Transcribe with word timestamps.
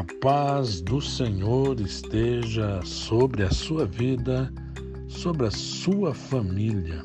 A 0.00 0.04
paz 0.18 0.80
do 0.80 0.98
Senhor 0.98 1.78
esteja 1.78 2.80
sobre 2.86 3.42
a 3.42 3.50
sua 3.50 3.84
vida, 3.84 4.50
sobre 5.06 5.46
a 5.46 5.50
sua 5.50 6.14
família. 6.14 7.04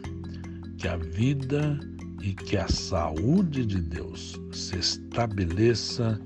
Que 0.77 0.87
a 0.87 0.95
vida 0.95 1.77
e 2.21 2.33
que 2.33 2.55
a 2.55 2.69
saúde 2.69 3.65
de 3.65 3.81
Deus 3.81 4.39
se 4.53 4.77
estabeleça 4.77 6.17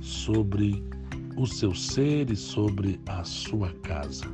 sobre 0.00 0.84
o 1.36 1.44
seu 1.44 1.74
ser 1.74 2.30
e 2.30 2.36
sobre 2.36 3.00
a 3.08 3.24
sua 3.24 3.72
casa. 3.82 4.26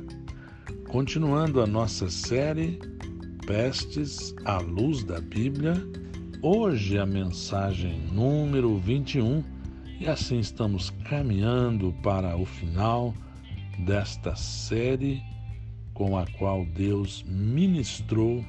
Continuando 0.89 1.59
a 1.59 1.65
nossa 1.65 2.07
série 2.07 2.79
Pestes 3.47 4.35
à 4.45 4.59
luz 4.59 5.03
da 5.03 5.19
Bíblia, 5.19 5.73
hoje 6.43 6.99
a 6.99 7.05
mensagem 7.07 7.99
número 8.11 8.77
21 8.77 9.43
e 9.99 10.07
assim 10.07 10.39
estamos 10.39 10.91
caminhando 11.09 11.93
para 12.01 12.37
o 12.37 12.45
final 12.45 13.13
desta 13.79 14.33
série 14.33 15.21
com 15.93 16.17
a 16.17 16.25
qual 16.37 16.65
Deus 16.65 17.23
ministrou 17.27 18.43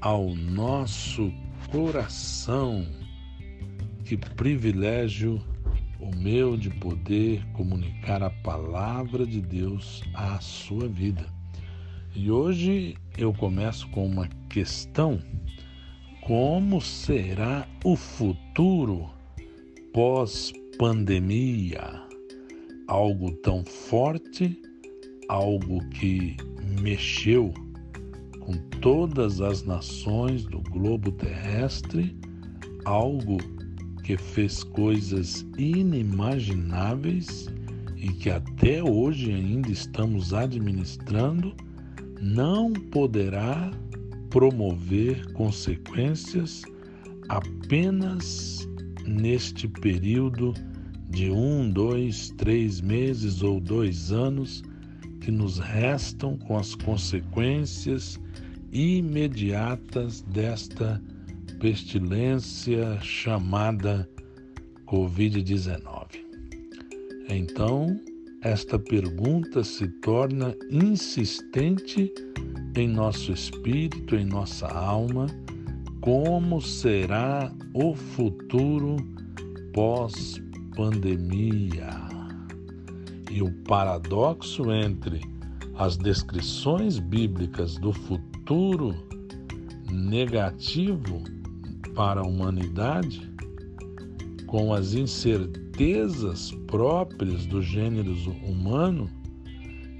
ao 0.00 0.34
nosso 0.34 1.32
coração. 1.70 2.84
Que 4.04 4.16
privilégio 4.16 5.40
o 6.00 6.12
meu 6.16 6.56
de 6.56 6.68
poder 6.68 7.46
comunicar 7.52 8.20
a 8.20 8.30
palavra 8.30 9.24
de 9.24 9.40
Deus 9.40 10.02
à 10.12 10.40
sua 10.40 10.88
vida. 10.88 11.26
E 12.16 12.28
hoje 12.28 12.96
eu 13.16 13.32
começo 13.32 13.88
com 13.90 14.04
uma 14.04 14.26
questão: 14.48 15.20
como 16.22 16.80
será 16.80 17.68
o 17.84 17.94
futuro? 17.94 19.19
Pós-pandemia, 19.92 22.02
algo 22.86 23.32
tão 23.42 23.64
forte, 23.64 24.56
algo 25.28 25.80
que 25.90 26.36
mexeu 26.80 27.52
com 28.40 28.52
todas 28.80 29.40
as 29.40 29.64
nações 29.64 30.44
do 30.44 30.60
globo 30.60 31.10
terrestre, 31.12 32.16
algo 32.84 33.38
que 34.04 34.16
fez 34.16 34.64
coisas 34.64 35.46
inimagináveis 35.58 37.48
e 37.96 38.08
que 38.12 38.30
até 38.30 38.82
hoje 38.82 39.32
ainda 39.32 39.70
estamos 39.70 40.32
administrando, 40.32 41.54
não 42.20 42.72
poderá 42.72 43.70
promover 44.30 45.32
consequências 45.32 46.62
apenas 47.28 48.69
neste 49.06 49.66
período 49.68 50.54
de 51.08 51.30
um, 51.30 51.68
dois, 51.70 52.30
três 52.36 52.80
meses 52.80 53.42
ou 53.42 53.60
dois 53.60 54.12
anos 54.12 54.62
que 55.20 55.30
nos 55.30 55.58
restam 55.58 56.38
com 56.38 56.56
as 56.56 56.74
consequências 56.74 58.18
imediatas 58.72 60.22
desta 60.22 61.02
pestilência 61.58 62.98
chamada 63.02 64.08
Covid-19. 64.86 65.80
Então, 67.28 68.00
esta 68.42 68.78
pergunta 68.78 69.62
se 69.62 69.86
torna 70.00 70.54
insistente 70.70 72.12
em 72.74 72.88
nosso 72.88 73.32
espírito, 73.32 74.16
em 74.16 74.24
nossa 74.24 74.66
alma 74.66 75.26
como 76.00 76.60
será 76.60 77.52
o 77.74 77.94
futuro 77.94 78.96
pós-pandemia. 79.72 81.88
E 83.30 83.40
o 83.42 83.52
paradoxo 83.64 84.72
entre 84.72 85.20
as 85.76 85.96
descrições 85.96 86.98
bíblicas 86.98 87.76
do 87.76 87.92
futuro 87.92 88.92
negativo 89.90 91.22
para 91.94 92.20
a 92.20 92.26
humanidade, 92.26 93.30
com 94.46 94.74
as 94.74 94.94
incertezas 94.94 96.50
próprias 96.66 97.46
do 97.46 97.62
gênero 97.62 98.14
humano 98.42 99.08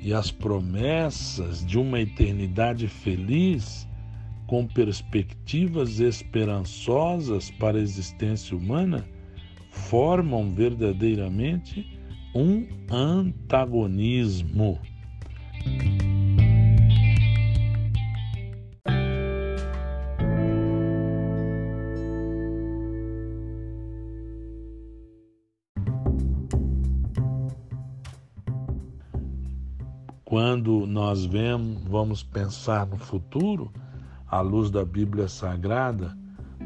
e 0.01 0.13
as 0.15 0.31
promessas 0.31 1.65
de 1.65 1.79
uma 1.79 2.01
eternidade 2.01 2.89
feliz 2.89 3.87
com 4.51 4.67
perspectivas 4.67 6.01
esperançosas 6.01 7.53
para 7.53 7.79
a 7.79 7.81
existência 7.81 8.57
humana, 8.57 9.09
formam 9.71 10.51
verdadeiramente 10.51 11.87
um 12.35 12.67
antagonismo. 12.91 14.77
Quando 30.25 30.89
nós 30.89 31.25
vemos, 31.25 31.85
vamos 31.85 32.25
pensar 32.25 32.85
no 32.85 32.99
futuro, 32.99 33.71
à 34.31 34.41
luz 34.41 34.71
da 34.71 34.85
Bíblia 34.85 35.27
Sagrada, 35.27 36.17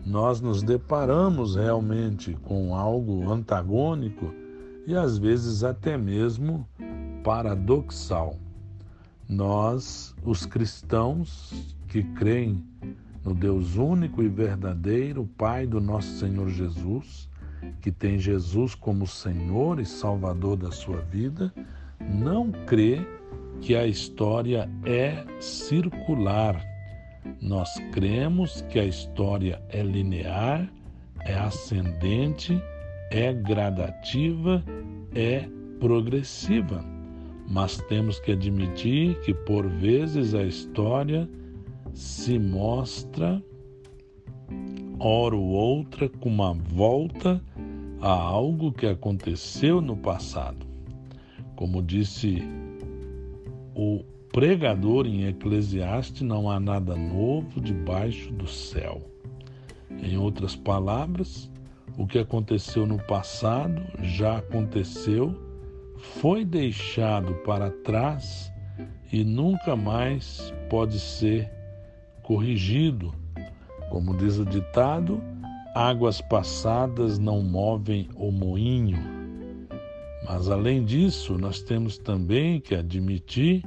nós 0.04 0.40
nos 0.40 0.62
deparamos 0.62 1.56
realmente 1.56 2.34
com 2.42 2.74
algo 2.74 3.30
antagônico 3.32 4.34
e 4.86 4.94
às 4.94 5.16
vezes 5.16 5.64
até 5.64 5.96
mesmo 5.96 6.68
paradoxal. 7.22 8.36
Nós, 9.26 10.14
os 10.22 10.44
cristãos 10.44 11.74
que 11.88 12.02
creem 12.02 12.62
no 13.24 13.32
Deus 13.32 13.76
único 13.76 14.22
e 14.22 14.28
verdadeiro, 14.28 15.26
Pai 15.38 15.66
do 15.66 15.80
nosso 15.80 16.18
Senhor 16.18 16.50
Jesus, 16.50 17.30
que 17.80 17.90
tem 17.90 18.18
Jesus 18.18 18.74
como 18.74 19.06
Senhor 19.06 19.80
e 19.80 19.86
Salvador 19.86 20.58
da 20.58 20.70
sua 20.70 21.00
vida, 21.00 21.50
não 21.98 22.52
crê 22.66 23.00
que 23.62 23.74
a 23.74 23.86
história 23.86 24.68
é 24.84 25.24
circular 25.40 26.73
nós 27.40 27.74
cremos 27.92 28.62
que 28.70 28.78
a 28.78 28.84
história 28.84 29.60
é 29.68 29.82
linear, 29.82 30.70
é 31.24 31.34
ascendente, 31.34 32.60
é 33.10 33.32
gradativa, 33.32 34.62
é 35.14 35.48
progressiva. 35.78 36.84
Mas 37.48 37.76
temos 37.88 38.18
que 38.20 38.32
admitir 38.32 39.20
que 39.20 39.34
por 39.34 39.68
vezes 39.68 40.34
a 40.34 40.42
história 40.42 41.28
se 41.92 42.38
mostra, 42.38 43.42
hora 44.98 45.36
ou 45.36 45.44
outra, 45.44 46.08
com 46.08 46.28
uma 46.28 46.54
volta 46.54 47.40
a 48.00 48.10
algo 48.10 48.72
que 48.72 48.86
aconteceu 48.86 49.80
no 49.80 49.96
passado. 49.96 50.66
Como 51.56 51.82
disse 51.82 52.42
o 53.74 54.04
pregador 54.34 55.06
em 55.06 55.28
Eclesiastes, 55.28 56.22
não 56.22 56.50
há 56.50 56.58
nada 56.58 56.96
novo 56.96 57.60
debaixo 57.60 58.32
do 58.32 58.48
céu. 58.48 59.00
Em 60.02 60.18
outras 60.18 60.56
palavras, 60.56 61.48
o 61.96 62.04
que 62.04 62.18
aconteceu 62.18 62.84
no 62.84 62.98
passado 62.98 63.80
já 64.02 64.38
aconteceu, 64.38 65.40
foi 66.18 66.44
deixado 66.44 67.32
para 67.46 67.70
trás 67.70 68.52
e 69.12 69.22
nunca 69.22 69.76
mais 69.76 70.52
pode 70.68 70.98
ser 70.98 71.48
corrigido. 72.24 73.14
Como 73.88 74.16
diz 74.16 74.36
o 74.36 74.44
ditado, 74.44 75.22
águas 75.76 76.20
passadas 76.20 77.20
não 77.20 77.40
movem 77.40 78.08
o 78.16 78.32
moinho. 78.32 78.98
Mas 80.26 80.50
além 80.50 80.84
disso, 80.84 81.38
nós 81.38 81.62
temos 81.62 81.98
também 81.98 82.60
que 82.60 82.74
admitir 82.74 83.62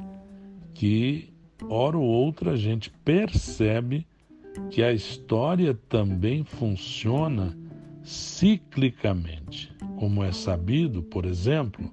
que, 0.78 1.34
hora 1.68 1.98
ou 1.98 2.04
outra, 2.04 2.52
a 2.52 2.56
gente 2.56 2.92
percebe 3.04 4.06
que 4.70 4.84
a 4.84 4.94
história 4.94 5.74
também 5.90 6.44
funciona 6.44 7.58
ciclicamente. 8.04 9.76
Como 9.98 10.24
é 10.24 10.32
sabido, 10.32 11.02
por 11.02 11.26
exemplo, 11.26 11.92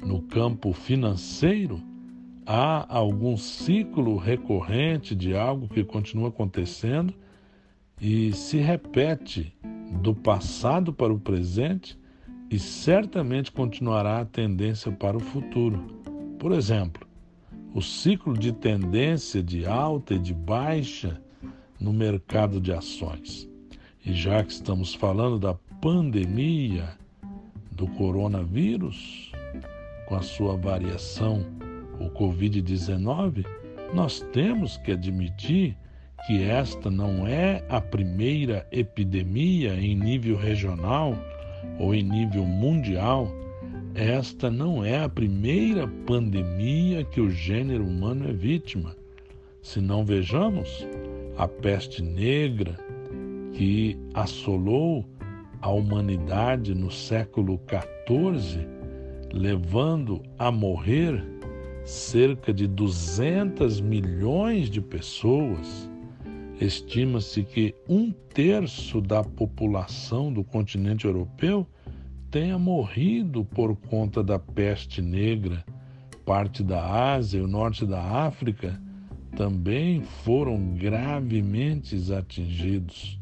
no 0.00 0.22
campo 0.22 0.72
financeiro, 0.72 1.82
há 2.46 2.86
algum 2.96 3.36
ciclo 3.36 4.16
recorrente 4.16 5.12
de 5.12 5.36
algo 5.36 5.66
que 5.66 5.82
continua 5.82 6.28
acontecendo 6.28 7.12
e 8.00 8.32
se 8.32 8.58
repete 8.58 9.52
do 10.00 10.14
passado 10.14 10.92
para 10.92 11.12
o 11.12 11.18
presente 11.18 11.98
e 12.48 12.60
certamente 12.60 13.50
continuará 13.50 14.20
a 14.20 14.24
tendência 14.24 14.92
para 14.92 15.16
o 15.16 15.20
futuro. 15.20 16.00
Por 16.38 16.52
exemplo, 16.52 17.04
o 17.74 17.82
ciclo 17.82 18.38
de 18.38 18.52
tendência 18.52 19.42
de 19.42 19.66
alta 19.66 20.14
e 20.14 20.18
de 20.18 20.32
baixa 20.32 21.20
no 21.80 21.92
mercado 21.92 22.60
de 22.60 22.72
ações. 22.72 23.48
E 24.06 24.14
já 24.14 24.44
que 24.44 24.52
estamos 24.52 24.94
falando 24.94 25.40
da 25.40 25.54
pandemia 25.80 26.88
do 27.72 27.88
coronavírus, 27.88 29.32
com 30.06 30.14
a 30.14 30.22
sua 30.22 30.56
variação, 30.56 31.44
o 31.98 32.08
Covid-19, 32.10 33.44
nós 33.92 34.20
temos 34.32 34.76
que 34.76 34.92
admitir 34.92 35.76
que 36.26 36.42
esta 36.42 36.88
não 36.90 37.26
é 37.26 37.64
a 37.68 37.80
primeira 37.80 38.66
epidemia 38.70 39.74
em 39.74 39.96
nível 39.96 40.36
regional 40.36 41.18
ou 41.78 41.94
em 41.94 42.04
nível 42.04 42.44
mundial. 42.44 43.28
Esta 43.94 44.50
não 44.50 44.84
é 44.84 45.04
a 45.04 45.08
primeira 45.08 45.86
pandemia 45.86 47.04
que 47.04 47.20
o 47.20 47.30
gênero 47.30 47.86
humano 47.86 48.28
é 48.28 48.32
vítima. 48.32 48.96
Se 49.62 49.80
não 49.80 50.04
vejamos 50.04 50.84
a 51.36 51.46
peste 51.46 52.02
negra 52.02 52.76
que 53.52 53.96
assolou 54.12 55.04
a 55.60 55.70
humanidade 55.70 56.74
no 56.74 56.90
século 56.90 57.60
XIV, 57.68 58.66
levando 59.32 60.20
a 60.40 60.50
morrer 60.50 61.24
cerca 61.84 62.52
de 62.52 62.66
200 62.66 63.80
milhões 63.80 64.68
de 64.68 64.80
pessoas. 64.80 65.88
Estima-se 66.60 67.44
que 67.44 67.72
um 67.88 68.10
terço 68.10 69.00
da 69.00 69.22
população 69.22 70.32
do 70.32 70.42
continente 70.42 71.04
europeu 71.04 71.64
tenha 72.34 72.58
morrido 72.58 73.44
por 73.44 73.76
conta 73.76 74.20
da 74.20 74.40
peste 74.40 75.00
negra. 75.00 75.64
Parte 76.26 76.64
da 76.64 77.14
Ásia 77.14 77.38
e 77.38 77.40
o 77.40 77.46
norte 77.46 77.86
da 77.86 78.26
África 78.26 78.76
também 79.36 80.02
foram 80.02 80.74
gravemente 80.74 81.94
atingidos. 82.12 83.20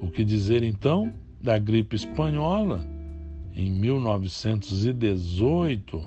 O 0.00 0.10
que 0.10 0.24
dizer 0.24 0.62
então 0.62 1.12
da 1.42 1.58
gripe 1.58 1.94
espanhola, 1.94 2.82
em 3.54 3.70
1918, 3.70 6.02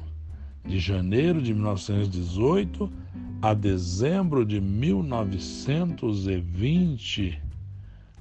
de 0.66 0.80
janeiro 0.80 1.40
de 1.40 1.54
1918 1.54 2.92
a 3.40 3.54
dezembro 3.54 4.44
de 4.44 4.60
1920, 4.60 7.40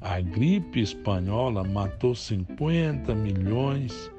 a 0.00 0.20
gripe 0.20 0.80
espanhola 0.80 1.64
matou 1.64 2.14
50 2.14 3.14
milhões 3.14 4.10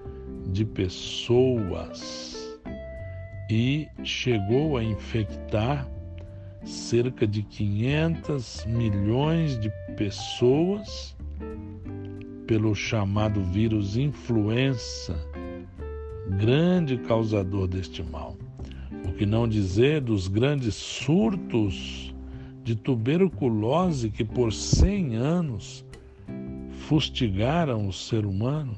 de 0.47 0.65
pessoas 0.65 2.59
e 3.49 3.87
chegou 4.03 4.77
a 4.77 4.83
infectar 4.83 5.87
cerca 6.63 7.25
de 7.25 7.43
500 7.43 8.65
milhões 8.65 9.57
de 9.59 9.71
pessoas 9.95 11.15
pelo 12.45 12.75
chamado 12.75 13.41
vírus 13.43 13.95
influenza, 13.95 15.15
grande 16.39 16.97
causador 16.97 17.67
deste 17.67 18.03
mal. 18.03 18.35
O 19.07 19.13
que 19.13 19.25
não 19.25 19.47
dizer 19.47 20.01
dos 20.01 20.27
grandes 20.27 20.75
surtos 20.75 22.08
de 22.63 22.75
tuberculose 22.75 24.09
que 24.09 24.23
por 24.23 24.53
100 24.53 25.15
anos 25.15 25.85
fustigaram 26.87 27.87
o 27.87 27.93
ser 27.93 28.25
humano. 28.25 28.75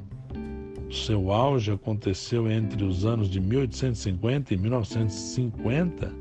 Seu 0.91 1.31
auge 1.31 1.71
aconteceu 1.71 2.51
entre 2.51 2.83
os 2.83 3.05
anos 3.05 3.29
de 3.29 3.39
1850 3.39 4.53
e 4.53 4.57
1950. 4.57 6.13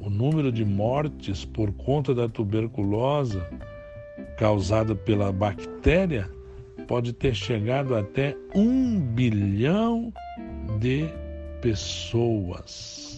O 0.00 0.08
número 0.08 0.52
de 0.52 0.64
mortes 0.64 1.44
por 1.44 1.72
conta 1.72 2.14
da 2.14 2.28
tuberculose 2.28 3.42
causada 4.38 4.94
pela 4.94 5.32
bactéria 5.32 6.30
pode 6.86 7.12
ter 7.12 7.34
chegado 7.34 7.96
até 7.96 8.36
um 8.54 9.00
bilhão 9.00 10.12
de 10.78 11.08
pessoas. 11.60 13.17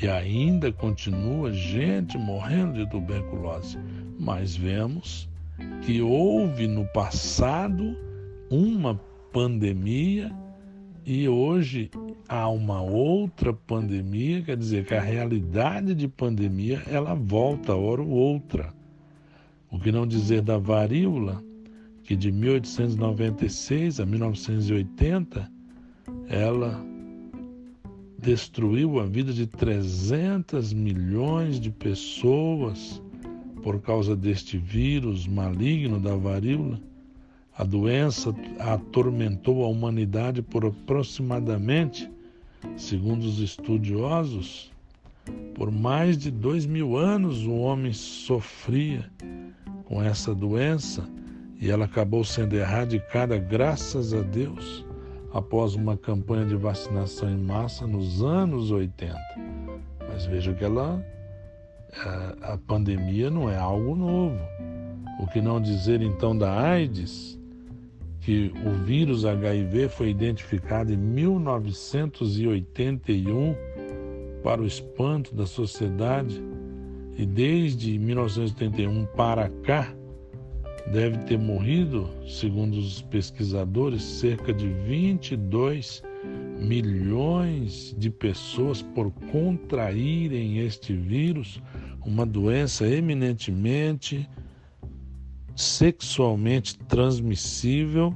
E 0.00 0.08
ainda 0.08 0.72
continua 0.72 1.52
gente 1.52 2.16
morrendo 2.16 2.74
de 2.74 2.90
tuberculose. 2.90 3.78
Mas 4.18 4.56
vemos 4.56 5.28
que 5.82 6.00
houve 6.00 6.66
no 6.66 6.86
passado 6.86 7.96
uma 8.50 8.94
pandemia 9.32 10.30
e 11.04 11.28
hoje 11.28 11.90
há 12.28 12.48
uma 12.48 12.80
outra 12.80 13.52
pandemia, 13.52 14.42
quer 14.42 14.56
dizer 14.56 14.84
que 14.84 14.94
a 14.94 15.00
realidade 15.00 15.94
de 15.94 16.06
pandemia 16.06 16.82
ela 16.86 17.14
volta 17.14 17.74
hora 17.74 18.02
ou 18.02 18.08
outra. 18.08 18.72
O 19.70 19.78
que 19.78 19.90
não 19.90 20.06
dizer 20.06 20.42
da 20.42 20.58
varíola, 20.58 21.42
que 22.04 22.14
de 22.14 22.30
1896 22.30 23.98
a 23.98 24.06
1980 24.06 25.50
ela 26.28 26.91
destruiu 28.22 29.00
a 29.00 29.04
vida 29.04 29.32
de 29.32 29.48
300 29.48 30.72
milhões 30.72 31.58
de 31.58 31.70
pessoas 31.70 33.02
por 33.64 33.80
causa 33.80 34.14
deste 34.14 34.56
vírus 34.56 35.26
maligno 35.26 35.98
da 35.98 36.14
varíola. 36.14 36.80
A 37.58 37.64
doença 37.64 38.34
atormentou 38.60 39.64
a 39.64 39.68
humanidade 39.68 40.40
por 40.40 40.64
aproximadamente, 40.64 42.08
segundo 42.76 43.24
os 43.24 43.40
estudiosos, 43.40 44.72
por 45.54 45.70
mais 45.72 46.16
de 46.16 46.30
dois 46.30 46.64
mil 46.64 46.96
anos 46.96 47.44
o 47.44 47.54
homem 47.54 47.92
sofria 47.92 49.10
com 49.84 50.00
essa 50.00 50.32
doença 50.32 51.08
e 51.60 51.70
ela 51.70 51.84
acabou 51.84 52.24
sendo 52.24 52.54
erradicada, 52.54 53.36
graças 53.36 54.14
a 54.14 54.22
Deus, 54.22 54.84
após 55.32 55.74
uma 55.74 55.96
campanha 55.96 56.44
de 56.44 56.56
vacinação 56.56 57.30
em 57.30 57.38
massa 57.38 57.86
nos 57.86 58.22
anos 58.22 58.70
80. 58.70 59.16
Mas 60.08 60.26
veja 60.26 60.52
que 60.52 60.64
ela, 60.64 61.02
a, 61.96 62.52
a 62.52 62.58
pandemia 62.58 63.30
não 63.30 63.48
é 63.48 63.56
algo 63.56 63.96
novo. 63.96 64.38
O 65.18 65.26
que 65.26 65.40
não 65.40 65.58
dizer 65.60 66.02
então 66.02 66.36
da 66.36 66.60
AIDS, 66.60 67.40
que 68.20 68.52
o 68.64 68.72
vírus 68.84 69.24
HIV 69.24 69.88
foi 69.88 70.10
identificado 70.10 70.92
em 70.92 70.96
1981 70.96 73.56
para 74.42 74.60
o 74.60 74.66
espanto 74.66 75.34
da 75.34 75.46
sociedade 75.46 76.42
e 77.16 77.24
desde 77.24 77.98
1981 77.98 79.06
para 79.06 79.48
cá 79.62 79.94
deve 80.90 81.18
ter 81.18 81.38
morrido, 81.38 82.10
segundo 82.26 82.78
os 82.78 83.02
pesquisadores, 83.02 84.02
cerca 84.02 84.52
de 84.52 84.68
22 84.68 86.02
milhões 86.58 87.94
de 87.98 88.10
pessoas 88.10 88.82
por 88.82 89.10
contraírem 89.30 90.58
este 90.58 90.94
vírus, 90.94 91.60
uma 92.04 92.26
doença 92.26 92.86
eminentemente 92.86 94.28
sexualmente 95.54 96.78
transmissível, 96.78 98.14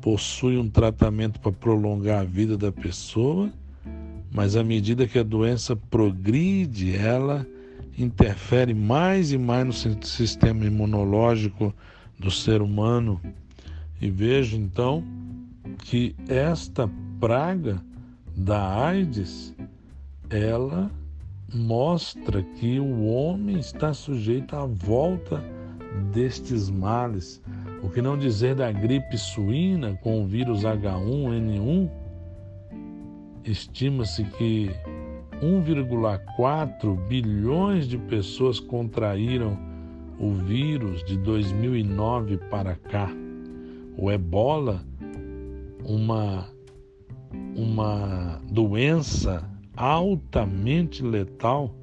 possui 0.00 0.56
um 0.56 0.68
tratamento 0.68 1.38
para 1.40 1.52
prolongar 1.52 2.20
a 2.20 2.24
vida 2.24 2.56
da 2.56 2.72
pessoa 2.72 3.52
mas 4.32 4.54
à 4.54 4.62
medida 4.62 5.06
que 5.06 5.18
a 5.18 5.24
doença 5.24 5.74
progride, 5.74 6.96
ela 6.96 7.46
interfere 8.02 8.74
mais 8.74 9.32
e 9.32 9.38
mais 9.38 9.66
no 9.66 10.04
sistema 10.04 10.64
imunológico 10.64 11.74
do 12.18 12.30
ser 12.30 12.62
humano. 12.62 13.20
E 14.00 14.10
vejo 14.10 14.56
então 14.56 15.04
que 15.78 16.14
esta 16.28 16.88
praga 17.18 17.82
da 18.36 18.86
AIDS, 18.86 19.54
ela 20.30 20.90
mostra 21.52 22.42
que 22.42 22.78
o 22.78 23.06
homem 23.06 23.58
está 23.58 23.92
sujeito 23.92 24.56
à 24.56 24.64
volta 24.64 25.42
destes 26.12 26.70
males. 26.70 27.42
O 27.82 27.88
que 27.90 28.00
não 28.00 28.16
dizer 28.16 28.54
da 28.54 28.70
gripe 28.70 29.18
suína 29.18 29.98
com 30.02 30.22
o 30.22 30.26
vírus 30.26 30.62
H1N1, 30.62 31.90
Estima-se 33.44 34.22
que 34.24 34.70
1,4 35.42 36.96
bilhões 37.08 37.88
de 37.88 37.96
pessoas 37.96 38.60
contraíram 38.60 39.58
o 40.18 40.32
vírus 40.32 41.02
de 41.04 41.16
2009 41.16 42.36
para 42.50 42.76
cá. 42.76 43.10
O 43.96 44.10
ebola, 44.10 44.84
uma, 45.84 46.46
uma 47.56 48.40
doença 48.50 49.48
altamente 49.74 51.02
letal, 51.02 51.74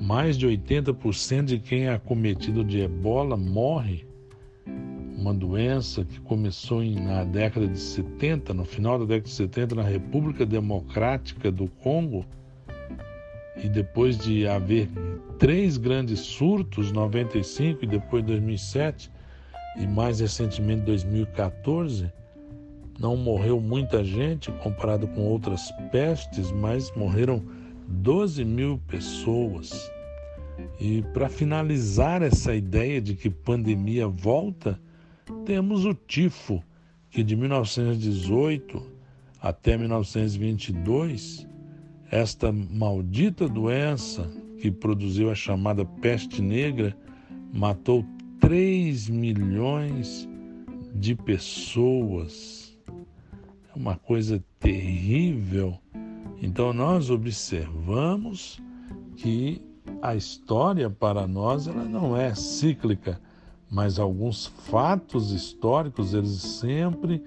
mais 0.00 0.36
de 0.36 0.46
80% 0.46 1.44
de 1.44 1.58
quem 1.60 1.86
é 1.86 1.94
acometido 1.94 2.64
de 2.64 2.80
ebola 2.80 3.36
morre 3.36 4.08
uma 5.18 5.34
doença 5.34 6.04
que 6.04 6.20
começou 6.20 6.80
na 6.80 7.24
década 7.24 7.66
de 7.66 7.78
70, 7.78 8.54
no 8.54 8.64
final 8.64 9.00
da 9.00 9.04
década 9.04 9.24
de 9.24 9.34
70, 9.34 9.74
na 9.74 9.82
República 9.82 10.46
Democrática 10.46 11.50
do 11.50 11.66
Congo, 11.66 12.24
e 13.62 13.68
depois 13.68 14.16
de 14.16 14.46
haver 14.46 14.88
três 15.38 15.76
grandes 15.76 16.20
surtos, 16.20 16.92
95 16.92 17.84
e 17.84 17.86
depois 17.86 18.24
2007, 18.24 19.10
e 19.76 19.86
mais 19.86 20.20
recentemente 20.20 20.82
2014, 20.82 22.10
não 22.98 23.16
morreu 23.16 23.60
muita 23.60 24.02
gente 24.02 24.50
comparado 24.52 25.06
com 25.08 25.22
outras 25.22 25.70
pestes, 25.92 26.50
mas 26.50 26.90
morreram 26.96 27.42
12 27.86 28.44
mil 28.44 28.78
pessoas. 28.88 29.90
E 30.80 31.02
para 31.12 31.28
finalizar 31.28 32.22
essa 32.22 32.54
ideia 32.54 33.00
de 33.00 33.14
que 33.14 33.30
pandemia 33.30 34.08
volta, 34.08 34.80
temos 35.44 35.84
o 35.84 35.94
tifo, 35.94 36.62
que 37.10 37.22
de 37.22 37.36
1918 37.36 38.82
até 39.40 39.76
1922, 39.76 41.46
esta 42.10 42.50
maldita 42.52 43.48
doença 43.48 44.30
que 44.60 44.70
produziu 44.70 45.30
a 45.30 45.34
chamada 45.34 45.84
peste 45.84 46.42
negra 46.42 46.96
matou 47.52 48.04
3 48.40 49.08
milhões 49.08 50.28
de 50.94 51.14
pessoas. 51.14 52.76
É 52.88 53.78
uma 53.78 53.96
coisa 53.96 54.42
terrível. 54.58 55.78
Então 56.40 56.72
nós 56.72 57.10
observamos 57.10 58.60
que 59.16 59.62
a 60.00 60.14
história 60.14 60.88
para 60.88 61.26
nós 61.26 61.66
ela 61.66 61.84
não 61.84 62.16
é 62.16 62.34
cíclica, 62.34 63.20
mas 63.70 63.98
alguns 63.98 64.46
fatos 64.46 65.30
históricos 65.32 66.14
eles 66.14 66.40
sempre 66.40 67.22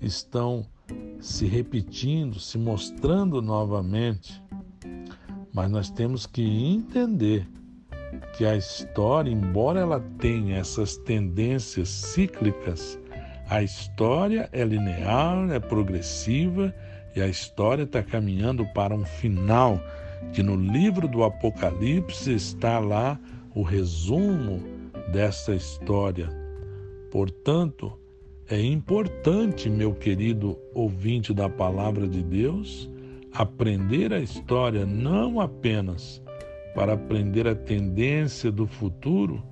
estão 0.00 0.66
se 1.20 1.46
repetindo, 1.46 2.38
se 2.38 2.58
mostrando 2.58 3.42
novamente. 3.42 4.42
Mas 5.52 5.70
nós 5.70 5.90
temos 5.90 6.26
que 6.26 6.42
entender 6.42 7.48
que 8.36 8.44
a 8.44 8.56
história, 8.56 9.30
embora 9.30 9.80
ela 9.80 10.00
tenha 10.18 10.58
essas 10.58 10.96
tendências 10.98 11.88
cíclicas, 11.88 12.98
a 13.48 13.62
história 13.62 14.48
é 14.52 14.64
linear, 14.64 15.50
é 15.50 15.58
progressiva 15.58 16.74
e 17.14 17.20
a 17.20 17.28
história 17.28 17.84
está 17.84 18.02
caminhando 18.02 18.66
para 18.74 18.94
um 18.94 19.04
final 19.04 19.80
que 20.32 20.42
no 20.42 20.56
livro 20.56 21.08
do 21.08 21.24
Apocalipse 21.24 22.32
está 22.32 22.78
lá 22.78 23.18
o 23.54 23.62
resumo 23.62 24.62
dessa 25.12 25.54
história. 25.54 26.28
Portanto, 27.10 27.98
é 28.48 28.60
importante, 28.60 29.68
meu 29.68 29.92
querido 29.92 30.56
ouvinte 30.72 31.34
da 31.34 31.48
palavra 31.48 32.06
de 32.06 32.22
Deus, 32.22 32.88
aprender 33.32 34.12
a 34.12 34.20
história 34.20 34.86
não 34.86 35.40
apenas 35.40 36.22
para 36.74 36.92
aprender 36.92 37.48
a 37.48 37.56
tendência 37.56 38.52
do 38.52 38.66
futuro, 38.66 39.42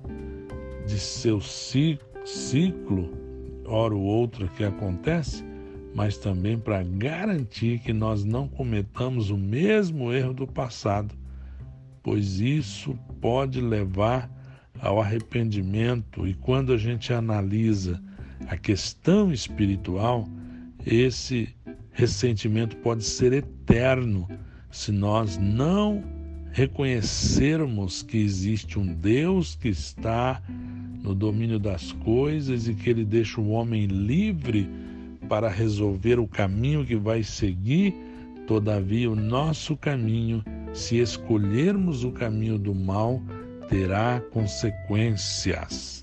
de 0.87 0.97
seu 0.97 1.41
ciclo, 1.41 3.11
hora 3.65 3.93
ou 3.93 4.01
outra 4.01 4.47
que 4.47 4.63
acontece, 4.63 5.43
mas 5.93 6.17
também 6.17 6.57
para 6.57 6.81
garantir 6.83 7.79
que 7.79 7.91
nós 7.91 8.23
não 8.23 8.47
cometamos 8.47 9.29
o 9.29 9.37
mesmo 9.37 10.13
erro 10.13 10.33
do 10.33 10.47
passado, 10.47 11.13
pois 12.01 12.39
isso 12.39 12.97
pode 13.19 13.59
levar 13.59 14.29
ao 14.79 15.01
arrependimento. 15.01 16.27
E 16.27 16.33
quando 16.33 16.71
a 16.71 16.77
gente 16.77 17.11
analisa 17.11 18.01
a 18.47 18.57
questão 18.57 19.31
espiritual, 19.31 20.27
esse 20.85 21.49
ressentimento 21.91 22.75
pode 22.77 23.03
ser 23.03 23.33
eterno 23.33 24.27
se 24.71 24.91
nós 24.91 25.37
não 25.37 26.03
reconhecermos 26.51 28.01
que 28.01 28.17
existe 28.17 28.77
um 28.79 28.85
Deus 28.85 29.55
que 29.55 29.69
está 29.69 30.41
no 31.01 31.13
domínio 31.13 31.59
das 31.59 31.91
coisas 31.91 32.67
e 32.67 32.73
que 32.73 32.89
ele 32.89 33.05
deixa 33.05 33.39
o 33.39 33.49
homem 33.49 33.85
livre 33.85 34.69
para 35.27 35.49
resolver 35.49 36.19
o 36.19 36.27
caminho 36.27 36.85
que 36.85 36.95
vai 36.95 37.23
seguir, 37.23 37.93
todavia 38.47 39.09
o 39.09 39.15
nosso 39.15 39.75
caminho, 39.75 40.43
se 40.73 40.97
escolhermos 40.97 42.03
o 42.03 42.11
caminho 42.11 42.57
do 42.57 42.73
mal, 42.73 43.21
terá 43.69 44.21
consequências. 44.31 46.01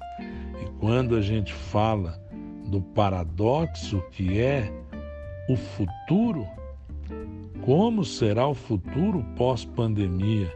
E 0.61 0.67
quando 0.81 1.17
a 1.17 1.21
gente 1.21 1.53
fala 1.53 2.22
do 2.66 2.81
paradoxo 2.81 4.02
que 4.11 4.38
é 4.40 4.73
o 5.49 5.57
futuro, 5.57 6.47
como 7.62 8.04
será 8.04 8.47
o 8.47 8.54
futuro 8.54 9.25
pós-pandemia? 9.37 10.52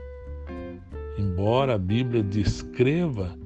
Embora 1.19 1.75
a 1.75 1.79
Bíblia 1.79 2.23
descreva 2.23 3.37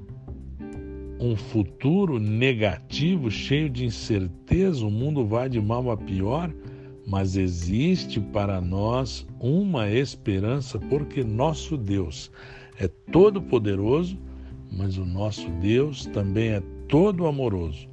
um 1.19 1.35
futuro 1.35 2.19
negativo, 2.19 3.29
cheio 3.29 3.69
de 3.69 3.85
incerteza, 3.85 4.85
o 4.85 4.89
mundo 4.89 5.25
vai 5.25 5.47
de 5.47 5.61
mal 5.61 5.91
a 5.91 5.95
pior, 5.95 6.51
mas 7.05 7.35
existe 7.35 8.19
para 8.19 8.59
nós 8.59 9.27
uma 9.39 9.89
esperança, 9.89 10.79
porque 10.79 11.23
nosso 11.23 11.77
Deus 11.77 12.31
é 12.79 12.87
todo 12.87 13.41
poderoso, 13.41 14.17
mas 14.71 14.97
o 14.97 15.05
nosso 15.05 15.47
Deus 15.61 16.05
também 16.07 16.49
é 16.49 16.63
todo 16.87 17.27
amoroso. 17.27 17.90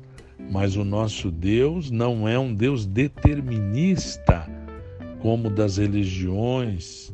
Mas 0.51 0.77
o 0.77 0.85
nosso 0.85 1.31
Deus 1.31 1.91
não 1.91 2.29
é 2.29 2.39
um 2.39 2.55
Deus 2.55 2.87
determinista, 2.87 4.49
como 5.21 5.51
das 5.51 5.77
religiões, 5.77 7.13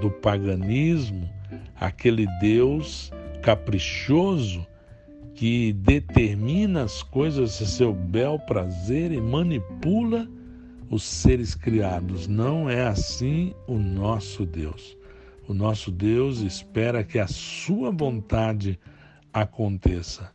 do 0.00 0.10
paganismo, 0.10 1.28
aquele 1.78 2.26
Deus 2.40 3.12
caprichoso 3.42 4.66
que 5.34 5.72
determina 5.72 6.84
as 6.84 7.02
coisas 7.02 7.60
a 7.60 7.66
seu 7.66 7.92
bel 7.92 8.38
prazer 8.38 9.10
e 9.12 9.20
manipula 9.20 10.28
os 10.88 11.02
seres 11.02 11.54
criados. 11.54 12.28
Não 12.28 12.68
é 12.68 12.86
assim 12.86 13.54
o 13.66 13.78
nosso 13.78 14.44
Deus. 14.44 14.96
O 15.48 15.54
nosso 15.54 15.90
Deus 15.90 16.40
espera 16.40 17.02
que 17.02 17.18
a 17.18 17.26
sua 17.26 17.90
vontade 17.90 18.78
aconteça. 19.32 20.30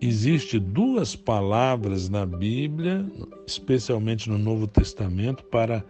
Existe 0.00 0.58
duas 0.58 1.14
palavras 1.14 2.08
na 2.08 2.26
Bíblia, 2.26 3.06
especialmente 3.46 4.28
no 4.28 4.38
Novo 4.38 4.66
Testamento, 4.66 5.44
para 5.44 5.84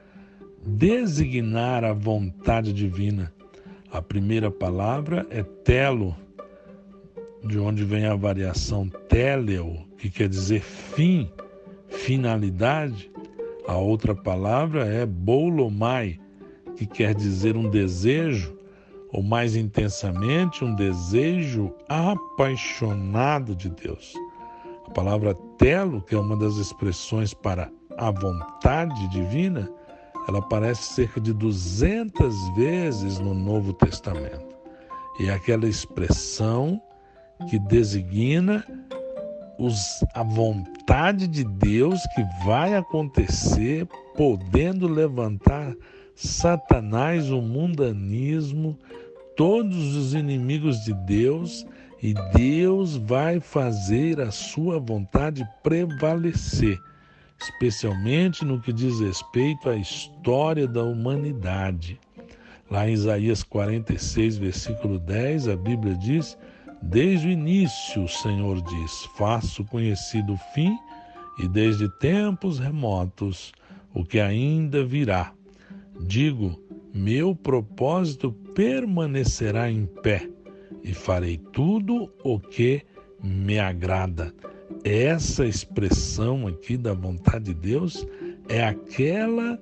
designar 0.64 1.84
a 1.84 1.92
vontade 1.92 2.72
divina. 2.72 3.32
A 3.90 4.02
primeira 4.02 4.50
palavra 4.50 5.26
é 5.30 5.42
telo, 5.42 6.14
de 7.44 7.58
onde 7.58 7.82
vem 7.82 8.04
a 8.04 8.14
variação 8.14 8.88
teleo, 9.08 9.86
que 9.96 10.10
quer 10.10 10.28
dizer 10.28 10.60
fim, 10.60 11.30
finalidade. 11.88 13.10
A 13.66 13.76
outra 13.76 14.14
palavra 14.14 14.86
é 14.86 15.06
bolomai, 15.06 16.20
que 16.80 16.86
quer 16.86 17.14
dizer 17.14 17.58
um 17.58 17.68
desejo, 17.68 18.56
ou 19.12 19.22
mais 19.22 19.54
intensamente, 19.54 20.64
um 20.64 20.74
desejo 20.74 21.74
apaixonado 21.86 23.54
de 23.54 23.68
Deus. 23.68 24.14
A 24.86 24.90
palavra 24.90 25.34
telo, 25.58 26.00
que 26.00 26.14
é 26.14 26.18
uma 26.18 26.38
das 26.38 26.56
expressões 26.56 27.34
para 27.34 27.70
a 27.98 28.10
vontade 28.10 29.08
divina, 29.08 29.70
ela 30.26 30.38
aparece 30.38 30.94
cerca 30.94 31.20
de 31.20 31.34
200 31.34 32.54
vezes 32.54 33.18
no 33.18 33.34
Novo 33.34 33.74
Testamento. 33.74 34.56
E 35.18 35.28
é 35.28 35.34
aquela 35.34 35.68
expressão 35.68 36.80
que 37.50 37.58
designa 37.58 38.64
os, 39.58 40.02
a 40.14 40.22
vontade 40.22 41.28
de 41.28 41.44
Deus 41.44 42.00
que 42.14 42.24
vai 42.46 42.74
acontecer, 42.74 43.86
podendo 44.16 44.88
levantar 44.88 45.74
Satanás, 46.26 47.30
o 47.30 47.40
mundanismo, 47.40 48.78
todos 49.36 49.96
os 49.96 50.14
inimigos 50.14 50.84
de 50.84 50.92
Deus, 50.94 51.66
e 52.02 52.14
Deus 52.34 52.96
vai 52.96 53.40
fazer 53.40 54.20
a 54.20 54.30
sua 54.30 54.78
vontade 54.78 55.46
prevalecer 55.62 56.78
especialmente 57.40 58.44
no 58.44 58.60
que 58.60 58.72
diz 58.72 59.00
respeito 59.00 59.68
à 59.68 59.76
história 59.76 60.66
da 60.66 60.84
humanidade. 60.84 61.98
Lá 62.70 62.88
em 62.88 62.92
Isaías 62.92 63.42
46, 63.42 64.36
versículo 64.36 64.98
10, 64.98 65.48
a 65.48 65.56
Bíblia 65.56 65.94
diz: 65.94 66.36
Desde 66.82 67.28
o 67.28 67.30
início, 67.30 68.04
o 68.04 68.08
Senhor 68.08 68.60
diz: 68.62 69.08
Faço 69.16 69.64
conhecido 69.64 70.34
o 70.34 70.54
fim, 70.54 70.76
e 71.38 71.48
desde 71.48 71.88
tempos 71.98 72.58
remotos 72.58 73.52
o 73.94 74.04
que 74.04 74.20
ainda 74.20 74.84
virá. 74.84 75.32
Digo: 76.00 76.60
Meu 76.94 77.34
propósito 77.34 78.32
permanecerá 78.54 79.70
em 79.70 79.86
pé, 79.86 80.28
e 80.82 80.92
farei 80.92 81.38
tudo 81.52 82.12
o 82.24 82.38
que 82.38 82.82
me 83.22 83.58
agrada. 83.58 84.34
Essa 84.84 85.46
expressão 85.46 86.46
aqui 86.46 86.76
da 86.76 86.94
vontade 86.94 87.46
de 87.46 87.54
Deus 87.54 88.06
é 88.48 88.64
aquela 88.64 89.58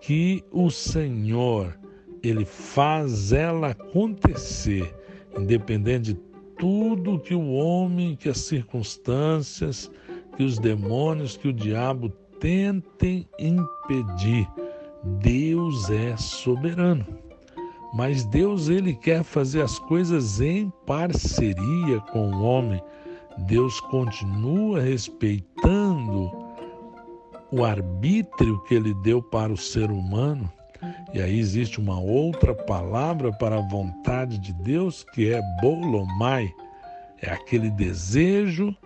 que 0.00 0.44
o 0.52 0.70
Senhor 0.70 1.78
ele 2.22 2.44
faz 2.44 3.32
ela 3.32 3.68
acontecer 3.68 4.94
independente 5.36 6.12
de 6.12 6.20
tudo 6.58 7.18
que 7.18 7.34
o 7.34 7.52
homem, 7.52 8.16
que 8.16 8.28
as 8.28 8.38
circunstâncias, 8.38 9.90
que 10.36 10.42
os 10.42 10.58
demônios, 10.58 11.36
que 11.36 11.48
o 11.48 11.52
diabo 11.52 12.08
tentem 12.40 13.28
impedir. 13.38 14.48
Deus 15.04 15.90
é 15.90 16.16
soberano. 16.16 17.06
Mas 17.94 18.24
Deus 18.24 18.68
ele 18.68 18.94
quer 18.94 19.22
fazer 19.22 19.62
as 19.62 19.78
coisas 19.78 20.40
em 20.40 20.70
parceria 20.86 22.00
com 22.12 22.30
o 22.30 22.42
homem. 22.42 22.82
Deus 23.46 23.80
continua 23.80 24.80
respeitando 24.80 26.30
o 27.50 27.64
arbítrio 27.64 28.62
que 28.64 28.74
ele 28.74 28.92
deu 28.94 29.22
para 29.22 29.52
o 29.52 29.56
ser 29.56 29.90
humano. 29.90 30.52
E 31.14 31.20
aí 31.20 31.38
existe 31.38 31.80
uma 31.80 31.98
outra 31.98 32.54
palavra 32.54 33.32
para 33.32 33.56
a 33.56 33.68
vontade 33.68 34.38
de 34.38 34.52
Deus 34.52 35.04
que 35.14 35.32
é 35.32 35.40
bolomai. 35.60 36.52
É 37.22 37.30
aquele 37.30 37.70
desejo, 37.70 38.76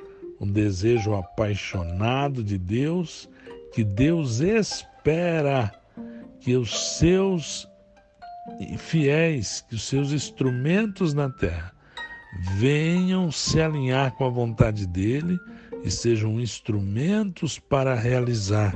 um 0.40 0.46
desejo 0.46 1.14
apaixonado 1.14 2.42
de 2.42 2.56
Deus, 2.56 3.28
que 3.74 3.82
Deus 3.82 4.40
espera 4.40 5.72
que 6.42 6.56
os 6.56 6.98
seus 6.98 7.68
fiéis, 8.76 9.64
que 9.68 9.76
os 9.76 9.84
seus 9.84 10.12
instrumentos 10.12 11.14
na 11.14 11.30
terra 11.30 11.72
venham 12.56 13.30
se 13.30 13.60
alinhar 13.60 14.12
com 14.12 14.26
a 14.26 14.28
vontade 14.28 14.86
dele 14.86 15.38
e 15.84 15.90
sejam 15.90 16.40
instrumentos 16.40 17.58
para 17.58 17.94
realizar 17.94 18.74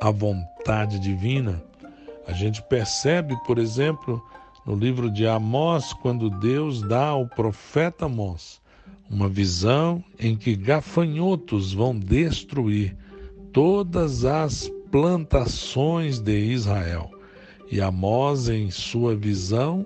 a 0.00 0.10
vontade 0.10 0.98
divina. 0.98 1.62
A 2.26 2.32
gente 2.32 2.62
percebe, 2.62 3.34
por 3.46 3.58
exemplo, 3.58 4.22
no 4.64 4.76
livro 4.76 5.10
de 5.10 5.26
Amós, 5.26 5.92
quando 5.92 6.30
Deus 6.30 6.82
dá 6.82 7.06
ao 7.06 7.26
profeta 7.26 8.06
Amós 8.06 8.60
uma 9.10 9.28
visão 9.28 10.02
em 10.18 10.36
que 10.36 10.54
gafanhotos 10.54 11.72
vão 11.72 11.98
destruir 11.98 12.96
todas 13.52 14.24
as 14.24 14.70
plantações 14.92 16.20
de 16.20 16.38
Israel. 16.38 17.10
E 17.70 17.80
Amós, 17.80 18.50
em 18.50 18.70
sua 18.70 19.16
visão, 19.16 19.84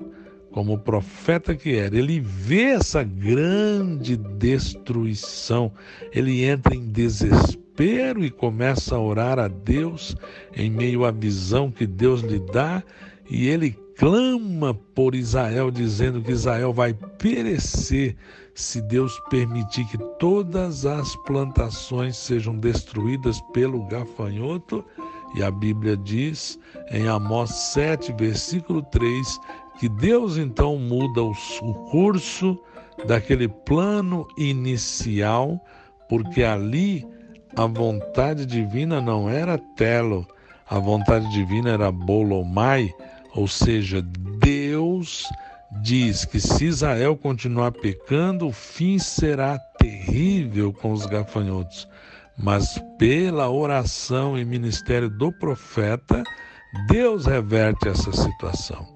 como 0.50 0.76
profeta 0.76 1.54
que 1.54 1.76
era, 1.76 1.96
ele 1.96 2.18
vê 2.18 2.72
essa 2.72 3.04
grande 3.04 4.16
destruição, 4.16 5.70
ele 6.12 6.44
entra 6.44 6.74
em 6.74 6.88
desespero 6.88 8.24
e 8.24 8.30
começa 8.30 8.96
a 8.96 9.00
orar 9.00 9.38
a 9.38 9.48
Deus 9.48 10.16
em 10.56 10.70
meio 10.70 11.04
à 11.04 11.12
visão 11.12 11.70
que 11.70 11.86
Deus 11.86 12.22
lhe 12.22 12.40
dá, 12.40 12.82
e 13.30 13.48
ele 13.48 13.78
clama 13.96 14.74
por 14.94 15.14
Israel, 15.14 15.70
dizendo 15.70 16.20
que 16.20 16.32
Israel 16.32 16.72
vai 16.72 16.92
perecer 16.94 18.16
se 18.56 18.80
Deus 18.80 19.20
permitir 19.28 19.84
que 19.86 19.98
todas 20.18 20.86
as 20.86 21.14
plantações 21.14 22.16
sejam 22.16 22.56
destruídas 22.56 23.38
pelo 23.52 23.84
gafanhoto. 23.84 24.82
E 25.34 25.42
a 25.42 25.50
Bíblia 25.50 25.94
diz 25.96 26.58
em 26.90 27.06
Amós 27.06 27.50
7, 27.50 28.14
versículo 28.14 28.82
3, 28.84 29.38
que 29.78 29.88
Deus 29.90 30.38
então 30.38 30.78
muda 30.78 31.22
o 31.22 31.74
curso 31.90 32.58
daquele 33.06 33.46
plano 33.46 34.26
inicial, 34.38 35.62
porque 36.08 36.42
ali 36.42 37.06
a 37.56 37.66
vontade 37.66 38.46
divina 38.46 39.02
não 39.02 39.28
era 39.28 39.58
telo, 39.76 40.26
a 40.68 40.78
vontade 40.78 41.30
divina 41.30 41.70
era 41.70 41.92
bolomai, 41.92 42.90
ou 43.34 43.46
seja, 43.46 44.00
Deus 44.40 45.28
diz 45.70 46.24
que 46.24 46.40
se 46.40 46.66
Israel 46.66 47.16
continuar 47.16 47.72
pecando, 47.72 48.48
o 48.48 48.52
fim 48.52 48.98
será 48.98 49.58
terrível 49.78 50.72
com 50.72 50.92
os 50.92 51.06
gafanhotos. 51.06 51.88
Mas 52.38 52.80
pela 52.98 53.50
oração 53.50 54.38
e 54.38 54.44
ministério 54.44 55.08
do 55.08 55.32
profeta, 55.32 56.22
Deus 56.88 57.26
reverte 57.26 57.88
essa 57.88 58.12
situação. 58.12 58.86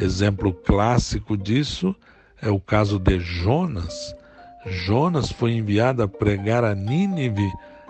Exemplo 0.00 0.52
clássico 0.52 1.36
disso 1.36 1.94
é 2.42 2.50
o 2.50 2.60
caso 2.60 2.98
de 2.98 3.20
Jonas. 3.20 4.14
Jonas 4.66 5.30
foi 5.30 5.52
enviado 5.52 6.02
a 6.02 6.08
pregar 6.08 6.64
a 6.64 6.74
Nínive, 6.74 7.48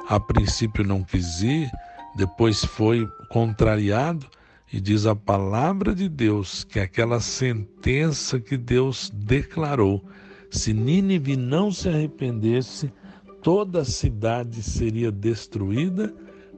a 0.09 0.21
princípio 0.21 0.85
não 0.85 1.03
quis 1.03 1.41
ir, 1.41 1.71
depois 2.17 2.65
foi 2.65 3.09
contrariado, 3.31 4.27
e 4.75 4.81
diz 4.81 5.07
a 5.07 5.15
palavra 5.15 5.95
de 5.95 6.09
Deus 6.09 6.65
que 6.65 6.81
aquela 6.81 7.21
sentença 7.21 8.41
que 8.41 8.57
Deus 8.57 9.09
declarou, 9.15 10.05
se 10.51 10.73
Nínive 10.73 11.37
não 11.37 11.71
se 11.71 11.89
arrependesse, 11.89 12.93
toda 13.41 13.83
a 13.83 13.85
cidade 13.85 14.65
seria 14.65 15.13
destruída, 15.13 16.13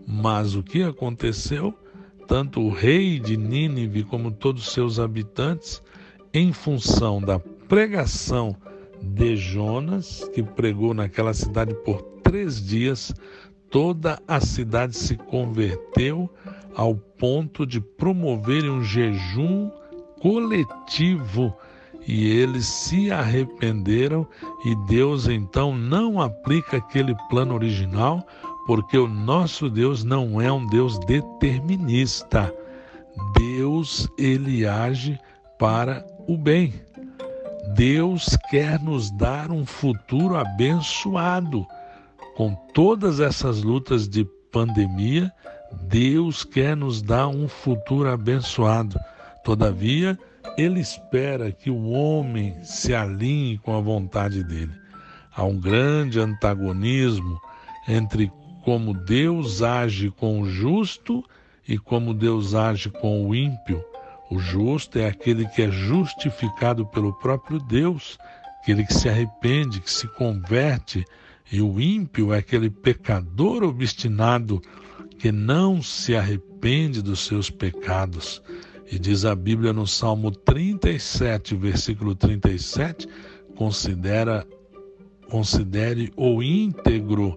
mas 0.06 0.54
o 0.54 0.62
que 0.62 0.82
aconteceu? 0.82 1.74
tanto 2.26 2.60
o 2.60 2.70
rei 2.70 3.20
de 3.20 3.36
Nínive 3.36 4.02
como 4.02 4.30
todos 4.30 4.72
seus 4.72 4.98
habitantes, 4.98 5.82
em 6.32 6.54
função 6.54 7.20
da 7.20 7.38
pregação 7.38 8.56
de 9.00 9.36
Jonas, 9.36 10.28
que 10.34 10.42
pregou 10.42 10.92
naquela 10.92 11.32
cidade 11.34 11.74
por 11.84 12.02
três 12.22 12.64
dias, 12.64 13.14
toda 13.70 14.18
a 14.26 14.40
cidade 14.40 14.96
se 14.96 15.16
converteu 15.16 16.28
ao 16.76 16.94
ponto 16.94 17.66
de 17.66 17.80
promoverem 17.80 18.70
um 18.70 18.84
jejum 18.84 19.70
coletivo 20.20 21.54
e 22.06 22.28
eles 22.28 22.66
se 22.66 23.10
arrependeram 23.10 24.26
e 24.64 24.74
Deus 24.86 25.26
então 25.26 25.76
não 25.76 26.20
aplica 26.20 26.76
aquele 26.76 27.14
plano 27.28 27.54
original, 27.54 28.24
porque 28.66 28.96
o 28.96 29.08
nosso 29.08 29.68
Deus 29.68 30.04
não 30.04 30.40
é 30.40 30.52
um 30.52 30.66
Deus 30.66 30.98
determinista. 31.00 32.52
Deus, 33.38 34.08
ele 34.18 34.66
age 34.66 35.18
para 35.58 36.04
o 36.28 36.36
bem. 36.36 36.74
Deus 37.74 38.36
quer 38.50 38.80
nos 38.80 39.10
dar 39.10 39.50
um 39.50 39.64
futuro 39.66 40.36
abençoado. 40.36 41.66
Com 42.36 42.54
todas 42.74 43.18
essas 43.18 43.62
lutas 43.62 44.08
de 44.08 44.24
pandemia, 44.52 45.32
Deus 45.72 46.44
quer 46.44 46.76
nos 46.76 47.02
dar 47.02 47.28
um 47.28 47.48
futuro 47.48 48.10
abençoado. 48.10 48.98
Todavia, 49.44 50.18
ele 50.56 50.80
espera 50.80 51.52
que 51.52 51.70
o 51.70 51.90
homem 51.90 52.56
se 52.62 52.94
alinhe 52.94 53.58
com 53.58 53.76
a 53.76 53.80
vontade 53.80 54.42
dele. 54.42 54.72
Há 55.34 55.44
um 55.44 55.58
grande 55.58 56.18
antagonismo 56.18 57.40
entre 57.86 58.32
como 58.64 58.94
Deus 58.94 59.62
age 59.62 60.10
com 60.10 60.40
o 60.40 60.48
justo 60.48 61.24
e 61.68 61.78
como 61.78 62.14
Deus 62.14 62.54
age 62.54 62.90
com 62.90 63.26
o 63.26 63.34
ímpio. 63.34 63.84
O 64.30 64.38
justo 64.38 64.98
é 64.98 65.06
aquele 65.06 65.46
que 65.46 65.62
é 65.62 65.70
justificado 65.70 66.84
pelo 66.86 67.12
próprio 67.12 67.60
Deus, 67.60 68.18
aquele 68.60 68.84
que 68.84 68.94
se 68.94 69.08
arrepende, 69.08 69.80
que 69.80 69.90
se 69.90 70.08
converte, 70.08 71.04
e 71.52 71.62
o 71.62 71.80
ímpio 71.80 72.32
é 72.32 72.38
aquele 72.38 72.68
pecador 72.68 73.62
obstinado 73.62 74.60
que 75.18 75.32
não 75.32 75.82
se 75.82 76.14
arrepende 76.14 77.02
dos 77.02 77.20
seus 77.20 77.50
pecados. 77.50 78.42
E 78.90 78.98
diz 78.98 79.24
a 79.24 79.34
Bíblia 79.34 79.72
no 79.72 79.86
Salmo 79.86 80.30
37, 80.30 81.56
versículo 81.56 82.14
37, 82.14 83.08
considera 83.56 84.46
considere 85.28 86.12
o 86.16 86.40
íntegro 86.40 87.36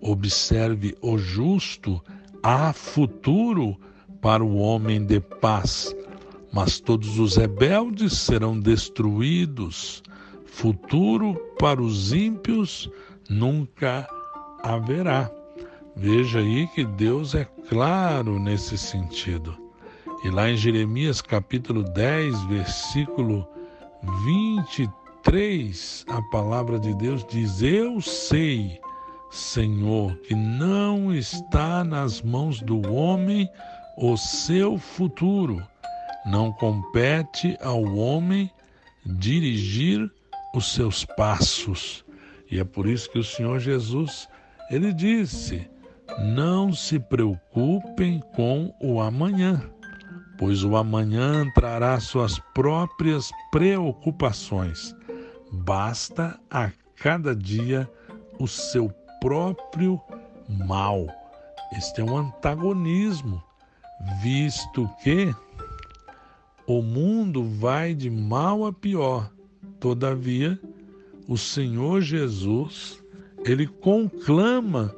Observe 0.00 0.96
o 1.00 1.18
justo, 1.18 2.00
há 2.40 2.72
futuro 2.72 3.76
para 4.20 4.44
o 4.44 4.56
homem 4.56 5.04
de 5.04 5.18
paz, 5.18 5.94
mas 6.52 6.78
todos 6.78 7.18
os 7.18 7.36
rebeldes 7.36 8.12
serão 8.12 8.58
destruídos. 8.58 10.02
Futuro 10.44 11.34
para 11.58 11.82
os 11.82 12.12
ímpios 12.12 12.88
nunca 13.28 14.08
haverá. 14.62 15.30
Veja 15.96 16.40
aí 16.40 16.66
que 16.68 16.84
Deus 16.84 17.34
é 17.34 17.44
claro 17.68 18.38
nesse 18.38 18.76
sentido. 18.76 19.56
E 20.22 20.30
lá 20.30 20.50
em 20.50 20.56
Jeremias 20.56 21.22
capítulo 21.22 21.82
10, 21.82 22.44
versículo 22.44 23.48
23, 24.24 26.04
a 26.08 26.22
palavra 26.30 26.78
de 26.78 26.94
Deus 26.94 27.24
diz: 27.24 27.62
Eu 27.62 28.00
sei 28.00 28.78
Senhor, 29.30 30.16
que 30.18 30.34
não 30.34 31.14
está 31.14 31.84
nas 31.84 32.22
mãos 32.22 32.60
do 32.60 32.90
homem 32.92 33.48
o 33.96 34.16
seu 34.16 34.78
futuro. 34.78 35.66
Não 36.24 36.52
compete 36.52 37.56
ao 37.60 37.82
homem 37.82 38.50
dirigir 39.04 40.10
os 40.54 40.72
seus 40.72 41.04
passos. 41.04 42.04
E 42.50 42.58
é 42.58 42.64
por 42.64 42.86
isso 42.86 43.10
que 43.10 43.18
o 43.18 43.24
Senhor 43.24 43.58
Jesus, 43.58 44.28
ele 44.70 44.92
disse: 44.92 45.68
Não 46.18 46.72
se 46.72 46.98
preocupem 46.98 48.22
com 48.34 48.74
o 48.80 49.00
amanhã, 49.00 49.62
pois 50.38 50.64
o 50.64 50.76
amanhã 50.76 51.50
trará 51.54 52.00
suas 52.00 52.38
próprias 52.54 53.30
preocupações. 53.52 54.94
basta 55.52 56.38
a 56.50 56.70
cada 56.96 57.34
dia 57.34 57.88
o 58.38 58.48
seu 58.48 58.88
próprio 59.20 60.00
mal. 60.48 61.06
Este 61.76 62.00
é 62.00 62.04
um 62.04 62.16
antagonismo, 62.16 63.42
visto 64.22 64.88
que 65.02 65.34
o 66.66 66.82
mundo 66.82 67.44
vai 67.44 67.94
de 67.94 68.10
mal 68.10 68.66
a 68.66 68.72
pior. 68.72 69.30
Todavia, 69.78 70.58
o 71.28 71.36
Senhor 71.36 72.00
Jesus, 72.00 73.02
ele 73.44 73.66
conclama 73.66 74.94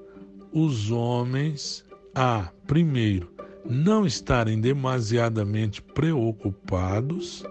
os 0.52 0.90
homens 0.90 1.84
a, 2.14 2.50
primeiro, 2.66 3.30
não 3.64 4.06
estarem 4.06 4.60
demasiadamente 4.60 5.82
preocupados, 5.82 7.44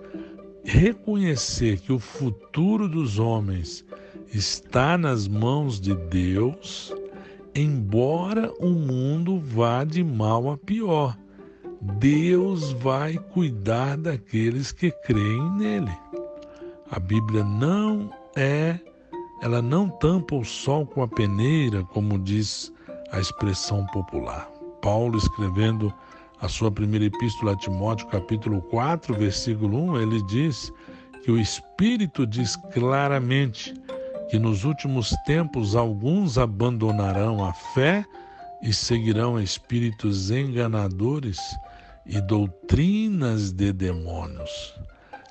reconhecer 0.64 1.80
que 1.80 1.94
o 1.94 2.00
futuro 2.00 2.90
dos 2.90 3.20
homens 3.20 3.86
está 4.34 4.98
nas 4.98 5.28
mãos 5.28 5.80
de 5.80 5.96
Deus, 5.96 6.94
embora 7.56 8.52
o 8.60 8.70
mundo 8.70 9.40
vá 9.40 9.84
de 9.84 10.04
mal 10.04 10.50
a 10.50 10.58
pior. 10.58 11.18
Deus 12.00 12.72
vai 12.74 13.18
cuidar 13.18 13.98
daqueles 13.98 14.72
que 14.72 14.92
creem 14.92 15.52
nele. 15.54 15.92
A 16.90 17.00
Bíblia 17.00 17.44
não 17.44 18.10
é, 18.36 18.80
ela 19.42 19.62
não 19.62 19.88
tampa 19.88 20.36
o 20.36 20.44
sol 20.44 20.86
com 20.86 21.02
a 21.02 21.08
peneira, 21.08 21.84
como 21.84 22.18
diz 22.18 22.74
a 23.12 23.20
expressão 23.20 23.86
popular. 23.88 24.50
Paulo 24.82 25.18
escrevendo 25.18 25.94
a 26.40 26.48
sua 26.48 26.72
primeira 26.72 27.06
epístola 27.06 27.54
a 27.54 27.58
Timóteo, 27.58 28.08
capítulo 28.08 28.62
4, 28.64 29.14
versículo 29.16 29.92
1, 29.92 30.02
ele 30.02 30.22
diz 30.24 30.72
que 31.24 31.32
o 31.32 31.40
Espírito 31.40 32.26
diz 32.28 32.56
claramente 32.74 33.74
que 34.30 34.38
nos 34.38 34.64
últimos 34.64 35.10
tempos 35.26 35.76
alguns 35.76 36.38
abandonarão 36.38 37.44
a 37.44 37.54
fé 37.54 38.06
e 38.62 38.74
seguirão 38.74 39.40
espíritos 39.40 40.30
enganadores 40.30 41.40
e 42.06 42.20
doutrinas 42.22 43.52
de 43.52 43.72
demônios. 43.72 44.76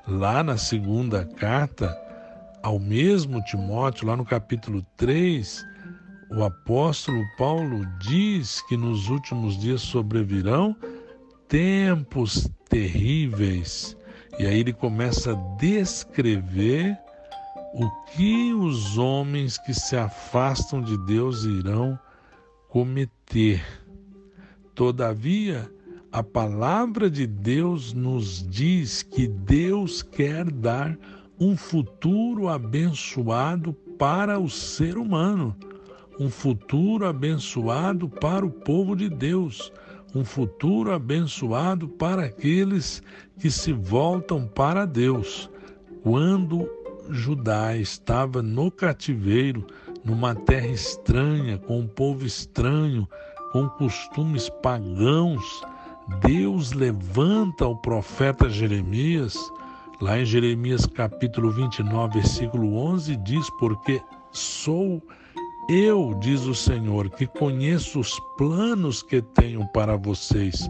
Lá 0.06 0.42
na 0.42 0.56
segunda 0.56 1.24
carta 1.24 1.96
ao 2.62 2.80
mesmo 2.80 3.40
Timóteo, 3.44 4.08
lá 4.08 4.16
no 4.16 4.24
capítulo 4.24 4.84
3, 4.96 5.64
o 6.30 6.42
apóstolo 6.42 7.22
Paulo 7.36 7.86
diz 8.00 8.60
que 8.62 8.76
nos 8.76 9.08
últimos 9.08 9.58
dias 9.58 9.80
sobrevirão 9.80 10.76
tempos 11.48 12.48
terríveis. 12.68 13.96
E 14.38 14.46
aí 14.46 14.60
ele 14.60 14.72
começa 14.72 15.32
a 15.32 15.56
descrever 15.56 16.98
o 17.74 17.90
que 18.12 18.52
os 18.52 18.98
homens 18.98 19.58
que 19.58 19.72
se 19.72 19.96
afastam 19.96 20.82
de 20.82 20.96
Deus 21.06 21.44
irão 21.44 21.98
cometer. 22.68 23.64
Todavia, 24.74 25.70
a 26.10 26.22
palavra 26.22 27.10
de 27.10 27.26
Deus 27.26 27.92
nos 27.92 28.46
diz 28.48 29.02
que 29.02 29.28
Deus 29.28 30.02
quer 30.02 30.50
dar 30.50 30.96
um 31.38 31.56
futuro 31.56 32.48
abençoado 32.48 33.72
para 33.98 34.38
o 34.38 34.48
ser 34.48 34.96
humano, 34.96 35.54
um 36.18 36.30
futuro 36.30 37.06
abençoado 37.06 38.08
para 38.08 38.44
o 38.44 38.50
povo 38.50 38.96
de 38.96 39.08
Deus, 39.08 39.72
um 40.14 40.24
futuro 40.24 40.92
abençoado 40.92 41.88
para 41.88 42.24
aqueles 42.24 43.02
que 43.38 43.50
se 43.50 43.72
voltam 43.72 44.46
para 44.46 44.86
Deus. 44.86 45.50
Quando 46.02 46.68
Judá 47.10 47.76
estava 47.76 48.42
no 48.42 48.70
cativeiro, 48.70 49.66
numa 50.04 50.34
terra 50.34 50.68
estranha, 50.68 51.58
com 51.58 51.80
um 51.80 51.86
povo 51.86 52.24
estranho, 52.24 53.06
com 53.52 53.68
costumes 53.68 54.48
pagãos, 54.62 55.62
Deus 56.22 56.72
levanta 56.72 57.66
o 57.66 57.76
profeta 57.76 58.48
Jeremias, 58.48 59.36
lá 60.00 60.18
em 60.18 60.24
Jeremias 60.24 60.86
capítulo 60.86 61.50
29, 61.50 62.20
versículo 62.20 62.76
11, 62.76 63.16
diz: 63.16 63.50
Porque 63.58 64.00
sou 64.30 65.02
eu, 65.68 66.14
diz 66.20 66.42
o 66.42 66.54
Senhor, 66.54 67.10
que 67.10 67.26
conheço 67.26 68.00
os 68.00 68.18
planos 68.36 69.02
que 69.02 69.20
tenho 69.20 69.66
para 69.68 69.96
vocês, 69.96 70.68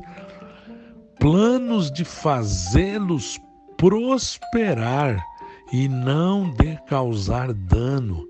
planos 1.19 1.91
de 1.91 2.05
fazê-los 2.05 3.39
prosperar 3.77 5.23
e 5.73 5.89
não 5.89 6.51
de 6.51 6.77
causar 6.87 7.53
dano, 7.53 8.27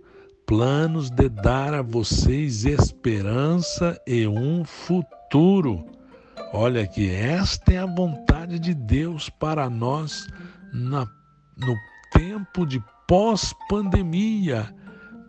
planos 0.46 1.10
de 1.10 1.28
dar 1.28 1.74
a 1.74 1.82
vocês 1.82 2.64
esperança 2.64 4.00
e 4.06 4.26
um 4.26 4.64
futuro. 4.64 5.84
Olha 6.52 6.86
que 6.86 7.10
esta 7.10 7.72
é 7.72 7.78
a 7.78 7.86
vontade 7.86 8.58
de 8.58 8.74
Deus 8.74 9.28
para 9.28 9.68
nós 9.68 10.26
na, 10.72 11.06
no 11.56 11.74
tempo 12.12 12.66
de 12.66 12.82
pós-pandemia. 13.06 14.74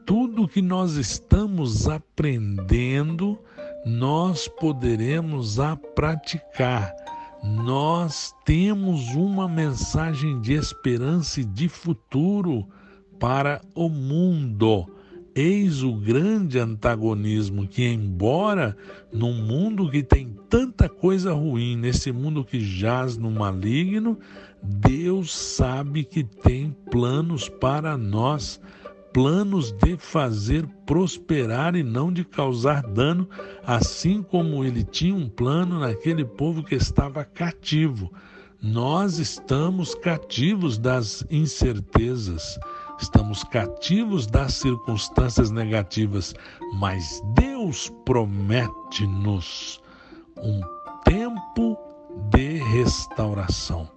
Tudo 0.07 0.47
que 0.47 0.61
nós 0.61 0.93
estamos 0.93 1.85
aprendendo, 1.85 3.37
nós 3.85 4.47
poderemos 4.47 5.59
a 5.59 5.75
praticar. 5.75 6.95
Nós 7.43 8.33
temos 8.45 9.09
uma 9.09 9.49
mensagem 9.49 10.39
de 10.39 10.53
esperança 10.53 11.41
e 11.41 11.43
de 11.43 11.67
futuro 11.67 12.65
para 13.19 13.59
o 13.75 13.89
mundo. 13.89 14.87
Eis 15.35 15.83
o 15.83 15.93
grande 15.93 16.57
antagonismo 16.57 17.67
que, 17.67 17.83
embora 17.85 18.77
num 19.11 19.33
mundo 19.33 19.91
que 19.91 20.01
tem 20.01 20.33
tanta 20.49 20.87
coisa 20.87 21.33
ruim, 21.33 21.75
nesse 21.75 22.13
mundo 22.13 22.45
que 22.45 22.61
jaz 22.61 23.17
no 23.17 23.29
maligno, 23.29 24.17
Deus 24.63 25.35
sabe 25.35 26.05
que 26.05 26.23
tem 26.23 26.73
planos 26.89 27.49
para 27.49 27.97
nós, 27.97 28.59
planos 29.17 29.71
de 29.71 29.97
fazer 29.97 30.67
prosperar 30.85 31.75
e 31.75 31.81
não 31.81 32.13
de 32.13 32.23
causar 32.23 32.83
dano, 32.83 33.27
assim 33.65 34.21
como 34.21 34.63
ele 34.63 34.83
tinha 34.83 35.15
um 35.15 35.27
plano 35.27 35.79
naquele 35.79 36.23
povo 36.23 36.61
que 36.61 36.75
estava 36.75 37.25
cativo. 37.25 38.13
Nós 38.61 39.17
estamos 39.17 39.95
cativos 39.95 40.77
das 40.77 41.25
incertezas 41.31 42.59
estamos 42.99 43.43
cativos 43.43 44.27
das 44.27 44.53
circunstâncias 44.53 45.49
negativas, 45.49 46.35
mas 46.75 47.21
Deus 47.33 47.91
promete-nos 48.05 49.81
um 50.37 50.61
tempo 51.03 51.75
de 52.29 52.59
restauração. 52.71 53.96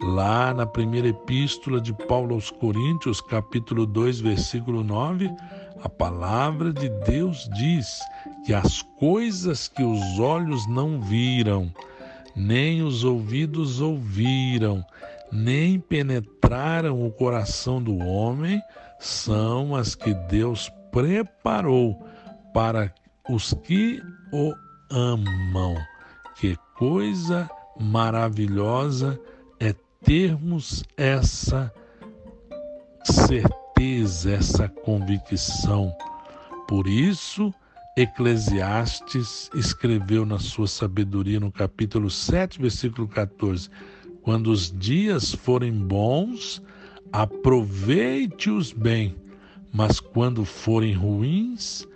Lá 0.00 0.52
na 0.52 0.66
primeira 0.66 1.08
epístola 1.08 1.80
de 1.80 1.92
Paulo 1.92 2.34
aos 2.34 2.50
Coríntios, 2.50 3.20
capítulo 3.20 3.86
2, 3.86 4.20
versículo 4.20 4.84
9, 4.84 5.30
a 5.82 5.88
palavra 5.88 6.70
de 6.70 6.88
Deus 7.06 7.48
diz 7.54 8.00
que 8.44 8.52
as 8.52 8.82
coisas 8.98 9.68
que 9.68 9.82
os 9.82 10.18
olhos 10.18 10.66
não 10.68 11.00
viram, 11.00 11.72
nem 12.34 12.82
os 12.82 13.04
ouvidos 13.04 13.80
ouviram, 13.80 14.84
nem 15.32 15.80
penetraram 15.80 17.04
o 17.06 17.10
coração 17.10 17.82
do 17.82 17.96
homem, 17.96 18.60
são 18.98 19.74
as 19.74 19.94
que 19.94 20.12
Deus 20.12 20.70
preparou 20.92 22.06
para 22.52 22.92
os 23.30 23.54
que 23.64 24.02
o 24.30 24.52
amam. 24.90 25.74
Que 26.38 26.54
coisa 26.76 27.48
maravilhosa 27.80 29.18
termos 30.06 30.84
essa 30.96 31.72
certeza, 33.02 34.32
essa 34.32 34.68
convicção. 34.68 35.92
Por 36.68 36.86
isso, 36.86 37.52
Eclesiastes 37.98 39.50
escreveu 39.52 40.24
na 40.24 40.38
sua 40.38 40.68
sabedoria, 40.68 41.40
no 41.40 41.50
capítulo 41.50 42.08
7, 42.08 42.60
versículo 42.60 43.08
14: 43.08 43.68
quando 44.22 44.50
os 44.52 44.70
dias 44.70 45.34
forem 45.34 45.72
bons, 45.72 46.62
aproveite-os 47.12 48.72
bem, 48.72 49.16
mas 49.72 49.98
quando 49.98 50.44
forem 50.44 50.94
ruins, 50.94 51.86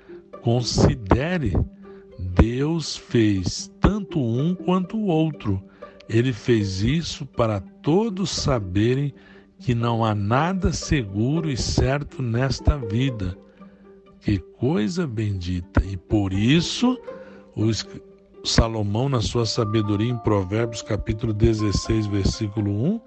considere. 0.43 1.53
Deus 2.19 2.97
fez 2.97 3.71
tanto 3.81 4.21
um 4.21 4.55
quanto 4.55 4.97
o 4.97 5.07
outro. 5.07 5.63
Ele 6.13 6.33
fez 6.33 6.83
isso 6.83 7.25
para 7.25 7.61
todos 7.61 8.31
saberem 8.31 9.15
que 9.61 9.77
não 9.77 10.05
há 10.05 10.13
nada 10.13 10.73
seguro 10.73 11.49
e 11.49 11.57
certo 11.57 12.21
nesta 12.21 12.77
vida. 12.77 13.39
Que 14.19 14.39
coisa 14.39 15.07
bendita! 15.07 15.81
E 15.85 15.97
por 15.97 16.33
isso, 16.33 16.99
Salomão, 18.43 19.09
na 19.09 19.21
sua 19.21 19.47
sabedoria, 19.47 20.11
em 20.11 20.19
Provérbios, 20.19 20.83
capítulo 20.83 21.33
16, 21.33 22.09
versículo 22.09 22.73
1, 22.73 23.01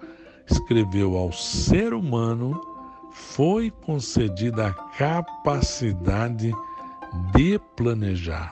escreveu: 0.50 1.14
Ao 1.18 1.30
ser 1.30 1.92
humano 1.92 2.58
foi 3.12 3.70
concedida 3.70 4.68
a 4.68 4.72
capacidade 4.72 6.50
de 7.34 7.60
planejar. 7.76 8.50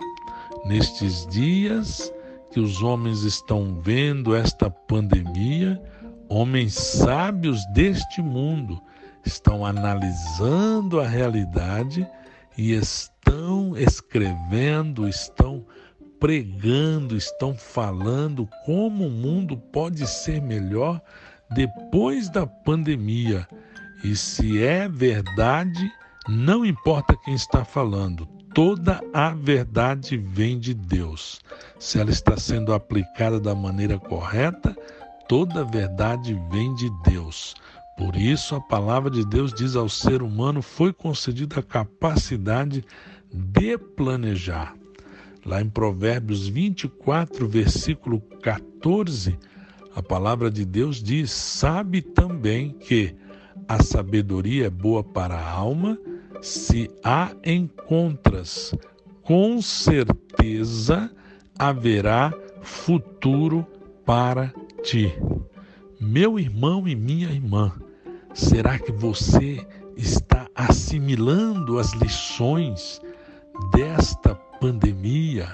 Nestes 0.67 1.27
dias 1.27 2.13
que 2.53 2.61
os 2.61 2.83
homens 2.83 3.23
estão 3.23 3.81
vendo 3.81 4.37
esta 4.37 4.69
pandemia, 4.69 5.83
homens 6.29 6.75
sábios 6.75 7.65
deste 7.73 8.21
mundo 8.21 8.81
estão 9.25 9.65
analisando 9.65 11.01
a 11.01 11.07
realidade 11.07 12.07
e 12.57 12.73
estão 12.73 13.75
escrevendo, 13.77 15.09
estão 15.09 15.65
pregando, 16.21 17.17
estão 17.17 17.55
falando 17.57 18.47
como 18.67 19.07
o 19.07 19.11
mundo 19.11 19.57
pode 19.57 20.07
ser 20.07 20.41
melhor 20.43 21.01
depois 21.51 22.29
da 22.29 22.47
pandemia. 22.47 23.49
E 24.05 24.15
se 24.15 24.63
é 24.63 24.89
verdade, 24.89 25.91
não 26.29 26.65
importa 26.67 27.17
quem 27.25 27.35
está 27.35 27.65
falando, 27.65 28.29
toda 28.55 29.01
a 29.13 29.31
verdade 29.31 30.17
vem 30.17 30.59
de 30.59 30.75
Deus. 30.75 31.41
Se 31.79 31.99
ela 31.99 32.11
está 32.11 32.37
sendo 32.37 32.73
aplicada 32.73 33.41
da 33.41 33.55
maneira 33.55 33.99
correta, 33.99 34.77
toda 35.29 35.61
a 35.61 35.65
verdade 35.65 36.39
vem 36.51 36.75
de 36.75 36.91
Deus. 37.05 37.55
Por 37.97 38.17
isso, 38.17 38.55
a 38.55 38.61
palavra 38.61 39.11
de 39.11 39.25
Deus 39.25 39.53
diz 39.53 39.77
ao 39.77 39.89
ser 39.89 40.23
humano 40.23 40.63
foi 40.63 40.93
concedida 40.93 41.61
a 41.61 41.63
capacidade 41.63 42.85
de 43.33 43.79
planejar. 43.79 44.75
Lá 45.45 45.61
em 45.61 45.69
Provérbios 45.69 46.47
24, 46.47 47.49
versículo 47.49 48.21
14, 48.43 49.39
a 49.95 50.03
palavra 50.03 50.51
de 50.51 50.65
Deus 50.65 51.03
diz: 51.03 51.31
Sabe 51.33 52.01
também 52.01 52.71
que 52.71 53.15
a 53.69 53.83
sabedoria 53.83 54.67
é 54.67 54.71
boa 54.71 55.03
para 55.03 55.35
a 55.35 55.51
alma, 55.51 55.99
se 56.43 56.91
a 57.05 57.31
encontras, 57.45 58.75
com 59.23 59.63
certeza 59.63 61.09
haverá 61.57 62.35
futuro 62.63 63.65
para 64.05 64.53
ti. 64.83 65.15
Meu 66.01 66.41
irmão 66.41 66.89
e 66.89 66.97
minha 66.97 67.31
irmã, 67.31 67.73
será 68.35 68.77
que 68.77 68.91
você 68.91 69.65
está 69.97 70.49
assimilando 70.53 71.79
as 71.79 71.93
lições 71.93 73.01
desta 73.73 74.35
pandemia? 74.61 75.49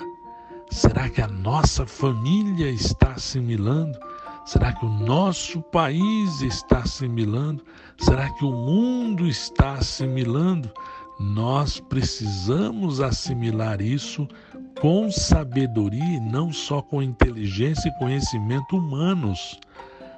Será 0.70 1.11
que 1.11 1.20
a 1.20 1.29
nossa 1.29 1.87
família 1.87 2.70
está 2.70 3.12
assimilando? 3.12 3.98
Será 4.46 4.72
que 4.72 4.87
o 4.87 4.88
nosso 4.88 5.61
país 5.61 6.40
está 6.40 6.79
assimilando? 6.79 7.62
Será 7.99 8.31
que 8.31 8.45
o 8.45 8.53
mundo 8.53 9.27
está 9.27 9.73
assimilando? 9.75 10.71
Nós 11.19 11.81
precisamos 11.81 13.01
assimilar 13.01 13.81
isso 13.81 14.29
com 14.81 15.11
sabedoria 15.11 16.17
e 16.17 16.21
não 16.21 16.53
só 16.53 16.81
com 16.81 17.03
inteligência 17.03 17.89
e 17.89 17.99
conhecimento 17.99 18.77
humanos. 18.77 19.59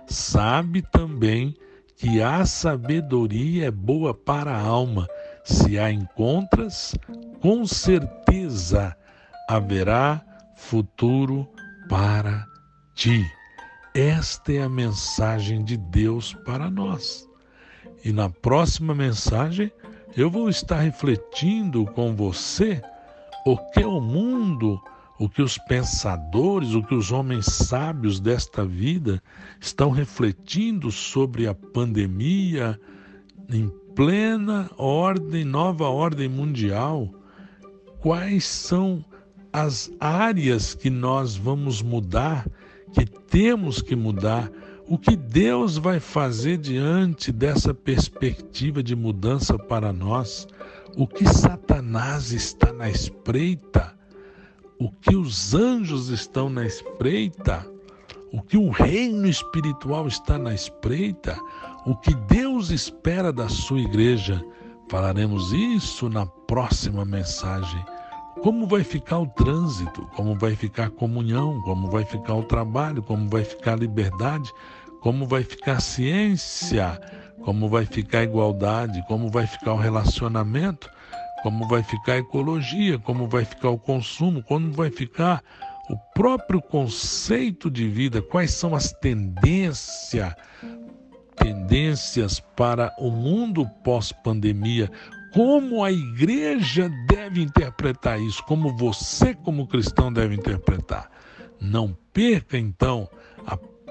Sabe 0.07 0.83
também 0.83 1.57
que 1.97 2.21
a 2.21 2.45
sabedoria 2.45 3.69
é 3.69 3.71
boa 3.71 4.12
para 4.12 4.53
a 4.55 4.61
alma. 4.61 5.09
Se 5.43 5.79
a 5.79 5.90
encontras, 5.90 6.95
com 7.40 7.66
certeza 7.66 8.95
haverá 9.49 10.23
futuro 10.55 11.49
para 11.88 12.47
ti. 12.95 13.25
Esta 13.95 14.53
é 14.53 14.62
a 14.62 14.69
mensagem 14.69 15.64
de 15.64 15.79
Deus 15.79 16.35
para 16.45 16.71
nós. 16.71 17.30
E 18.05 18.13
na 18.13 18.29
próxima 18.29 18.95
mensagem 18.95 19.71
eu 20.17 20.31
vou 20.31 20.49
estar 20.49 20.81
refletindo 20.81 21.85
com 21.87 22.15
você 22.15 22.83
o 23.47 23.57
que 23.57 23.85
o 23.85 24.01
mundo, 24.01 24.81
o 25.19 25.29
que 25.29 25.43
os 25.43 25.57
pensadores, 25.59 26.75
o 26.75 26.83
que 26.83 26.95
os 26.95 27.13
homens 27.13 27.47
sábios 27.47 28.19
desta 28.19 28.65
vida 28.65 29.23
estão 29.61 29.91
refletindo 29.91 30.91
sobre 30.91 31.47
a 31.47 31.55
pandemia 31.55 32.81
em 33.49 33.69
plena 33.95 34.71
ordem, 34.77 35.45
nova 35.45 35.89
ordem 35.89 36.29
mundial. 36.29 37.09
Quais 38.01 38.45
são 38.45 39.05
as 39.53 39.91
áreas 40.01 40.75
que 40.75 40.89
nós 40.89 41.37
vamos 41.37 41.83
mudar 41.83 42.47
que 42.93 43.05
temos 43.07 43.81
que 43.81 43.95
mudar. 43.95 44.51
O 44.90 44.98
que 44.98 45.14
Deus 45.14 45.79
vai 45.79 46.00
fazer 46.00 46.57
diante 46.57 47.31
dessa 47.31 47.72
perspectiva 47.72 48.83
de 48.83 48.96
mudança 48.96 49.57
para 49.57 49.92
nós? 49.92 50.48
O 50.96 51.07
que 51.07 51.24
Satanás 51.29 52.33
está 52.33 52.72
na 52.72 52.90
espreita? 52.90 53.96
O 54.81 54.90
que 54.90 55.14
os 55.14 55.55
anjos 55.55 56.09
estão 56.09 56.50
na 56.50 56.66
espreita? 56.66 57.64
O 58.33 58.42
que 58.42 58.57
o 58.57 58.68
reino 58.68 59.29
espiritual 59.29 60.09
está 60.09 60.37
na 60.37 60.53
espreita? 60.53 61.38
O 61.87 61.94
que 61.94 62.12
Deus 62.26 62.70
espera 62.70 63.33
da 63.33 63.48
sua 63.48 63.79
igreja? 63.79 64.44
Falaremos 64.90 65.53
isso 65.53 66.09
na 66.09 66.26
próxima 66.26 67.05
mensagem. 67.05 67.81
Como 68.42 68.66
vai 68.66 68.83
ficar 68.83 69.18
o 69.18 69.26
trânsito? 69.26 70.07
Como 70.16 70.35
vai 70.35 70.57
ficar 70.57 70.87
a 70.87 70.90
comunhão? 70.90 71.61
Como 71.61 71.90
vai 71.90 72.05
ficar 72.07 72.35
o 72.35 72.42
trabalho? 72.42 73.03
Como 73.03 73.29
vai 73.29 73.44
ficar 73.44 73.74
a 73.74 73.76
liberdade? 73.76 74.50
Como 75.01 75.27
vai 75.27 75.43
ficar 75.43 75.77
a 75.77 75.81
ciência? 75.81 77.01
Como 77.43 77.69
vai 77.69 77.87
ficar 77.87 78.19
a 78.19 78.25
igualdade? 78.25 79.03
Como 79.09 79.31
vai 79.31 79.47
ficar 79.47 79.73
o 79.73 79.79
relacionamento? 79.79 80.91
Como 81.43 81.67
vai 81.69 81.83
ficar 81.83 82.13
a 82.13 82.19
ecologia? 82.19 82.99
Como 82.99 83.27
vai 83.27 83.45
ficar 83.45 83.71
o 83.71 83.79
consumo? 83.79 84.43
Como 84.43 84.73
vai 84.73 84.91
ficar 84.91 85.43
o 85.89 85.97
próprio 86.15 86.61
conceito 86.61 87.71
de 87.71 87.89
vida? 87.89 88.21
Quais 88.21 88.53
são 88.53 88.75
as 88.75 88.93
tendências? 88.93 90.35
Tendências 91.37 92.39
para 92.55 92.95
o 92.99 93.11
mundo 93.11 93.67
pós-pandemia, 93.83 94.91
como 95.33 95.83
a 95.83 95.91
igreja 95.91 96.91
deve 97.09 97.41
interpretar 97.41 98.21
isso, 98.21 98.45
como 98.45 98.77
você, 98.77 99.35
como 99.35 99.67
cristão, 99.67 100.13
deve 100.13 100.35
interpretar. 100.35 101.11
Não 101.59 101.97
perca 102.13 102.59
então 102.59 103.09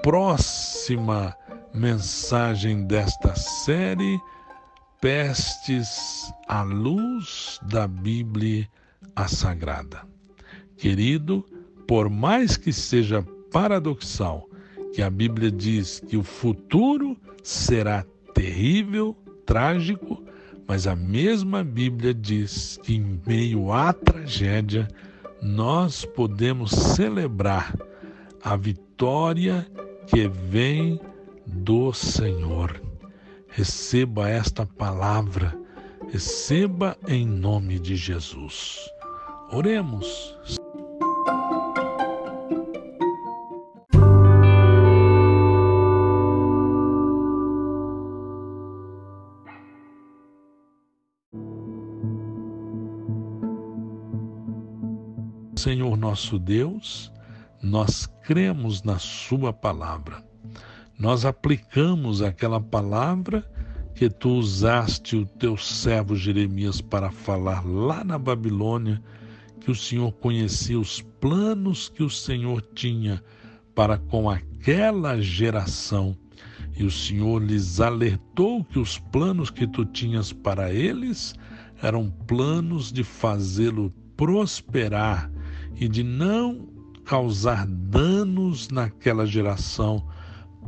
próxima 0.02 1.36
mensagem 1.74 2.86
desta 2.86 3.34
série, 3.34 4.18
Pestes 5.00 6.30
à 6.46 6.62
luz 6.62 7.58
da 7.62 7.86
Bíblia 7.86 8.68
a 9.16 9.26
Sagrada. 9.28 10.02
Querido, 10.76 11.44
por 11.88 12.10
mais 12.10 12.56
que 12.56 12.72
seja 12.72 13.22
paradoxal, 13.50 14.46
que 14.92 15.00
a 15.00 15.08
Bíblia 15.08 15.50
diz 15.50 16.00
que 16.00 16.16
o 16.16 16.22
futuro 16.22 17.16
será 17.42 18.04
terrível, 18.34 19.16
trágico, 19.46 20.22
mas 20.66 20.86
a 20.86 20.94
mesma 20.94 21.64
Bíblia 21.64 22.12
diz 22.12 22.78
que 22.82 22.94
em 22.94 23.20
meio 23.26 23.72
à 23.72 23.92
tragédia 23.92 24.86
nós 25.42 26.04
podemos 26.04 26.70
celebrar 26.70 27.74
a 28.42 28.56
vitória 28.56 29.66
que 30.10 30.26
vem 30.26 31.00
do 31.46 31.92
Senhor. 31.92 32.82
Receba 33.48 34.28
esta 34.28 34.66
palavra, 34.66 35.56
receba 36.12 36.96
em 37.06 37.24
nome 37.24 37.78
de 37.78 37.94
Jesus. 37.94 38.90
Oremos. 39.52 40.34
Senhor 55.56 55.96
nosso 55.96 56.38
Deus, 56.38 57.12
nós 57.62 58.06
cremos 58.24 58.82
na 58.82 58.98
Sua 58.98 59.52
palavra. 59.52 60.24
Nós 60.98 61.24
aplicamos 61.24 62.22
aquela 62.22 62.60
palavra 62.60 63.44
que 63.94 64.08
tu 64.08 64.30
usaste 64.30 65.16
o 65.16 65.26
teu 65.26 65.56
servo 65.56 66.16
Jeremias 66.16 66.80
para 66.80 67.10
falar 67.10 67.66
lá 67.66 68.02
na 68.02 68.18
Babilônia, 68.18 69.02
que 69.60 69.70
o 69.70 69.74
Senhor 69.74 70.12
conhecia 70.12 70.78
os 70.78 71.02
planos 71.20 71.88
que 71.88 72.02
o 72.02 72.08
Senhor 72.08 72.62
tinha 72.74 73.22
para 73.74 73.98
com 73.98 74.30
aquela 74.30 75.20
geração. 75.20 76.16
E 76.76 76.84
o 76.84 76.90
Senhor 76.90 77.42
lhes 77.42 77.80
alertou 77.80 78.64
que 78.64 78.78
os 78.78 78.98
planos 78.98 79.50
que 79.50 79.66
tu 79.66 79.84
tinhas 79.84 80.32
para 80.32 80.72
eles 80.72 81.34
eram 81.82 82.10
planos 82.26 82.90
de 82.90 83.04
fazê-lo 83.04 83.92
prosperar 84.16 85.30
e 85.76 85.88
de 85.88 86.02
não 86.02 86.68
causar 87.10 87.66
danos 87.66 88.68
naquela 88.68 89.26
geração, 89.26 90.06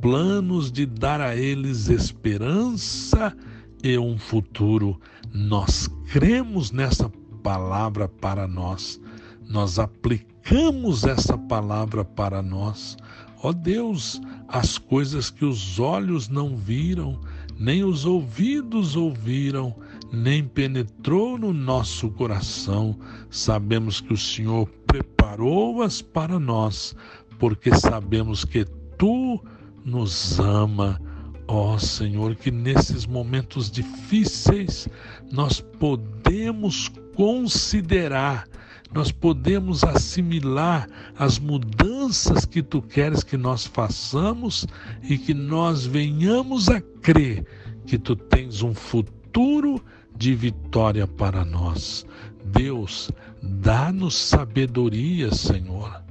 planos 0.00 0.72
de 0.72 0.84
dar 0.84 1.20
a 1.20 1.36
eles 1.36 1.88
esperança 1.88 3.32
e 3.80 3.96
um 3.96 4.18
futuro. 4.18 5.00
Nós 5.32 5.88
cremos 6.10 6.72
nessa 6.72 7.08
palavra 7.44 8.08
para 8.08 8.48
nós, 8.48 9.00
nós 9.48 9.78
aplicamos 9.78 11.04
essa 11.04 11.38
palavra 11.38 12.04
para 12.04 12.42
nós. 12.42 12.96
Ó 13.40 13.50
oh 13.50 13.52
Deus, 13.52 14.20
as 14.48 14.78
coisas 14.78 15.30
que 15.30 15.44
os 15.44 15.78
olhos 15.78 16.28
não 16.28 16.56
viram, 16.56 17.20
nem 17.56 17.84
os 17.84 18.04
ouvidos 18.04 18.96
ouviram, 18.96 19.76
nem 20.12 20.44
penetrou 20.44 21.38
no 21.38 21.54
nosso 21.54 22.10
coração, 22.10 22.98
sabemos 23.30 24.00
que 24.00 24.12
o 24.12 24.16
Senhor 24.16 24.68
preparou-as 24.86 26.02
para 26.02 26.38
nós, 26.38 26.94
porque 27.38 27.74
sabemos 27.74 28.44
que 28.44 28.66
tu 28.98 29.42
nos 29.84 30.38
ama. 30.38 31.00
Ó 31.48 31.74
oh, 31.74 31.78
Senhor, 31.78 32.36
que 32.36 32.50
nesses 32.50 33.06
momentos 33.06 33.70
difíceis 33.70 34.86
nós 35.32 35.60
podemos 35.60 36.88
considerar, 37.16 38.46
nós 38.94 39.10
podemos 39.10 39.82
assimilar 39.82 40.88
as 41.18 41.38
mudanças 41.38 42.44
que 42.44 42.62
tu 42.62 42.80
queres 42.80 43.24
que 43.24 43.36
nós 43.36 43.66
façamos 43.66 44.66
e 45.02 45.16
que 45.18 45.34
nós 45.34 45.84
venhamos 45.86 46.68
a 46.68 46.80
crer 46.80 47.44
que 47.86 47.98
tu 47.98 48.14
tens 48.14 48.62
um 48.62 48.74
futuro 48.74 49.82
de 50.16 50.34
vitória 50.34 51.06
para 51.06 51.44
nós. 51.44 52.06
Deus, 52.44 53.10
dá-nos 53.42 54.14
sabedoria, 54.14 55.32
Senhor, 55.32 56.02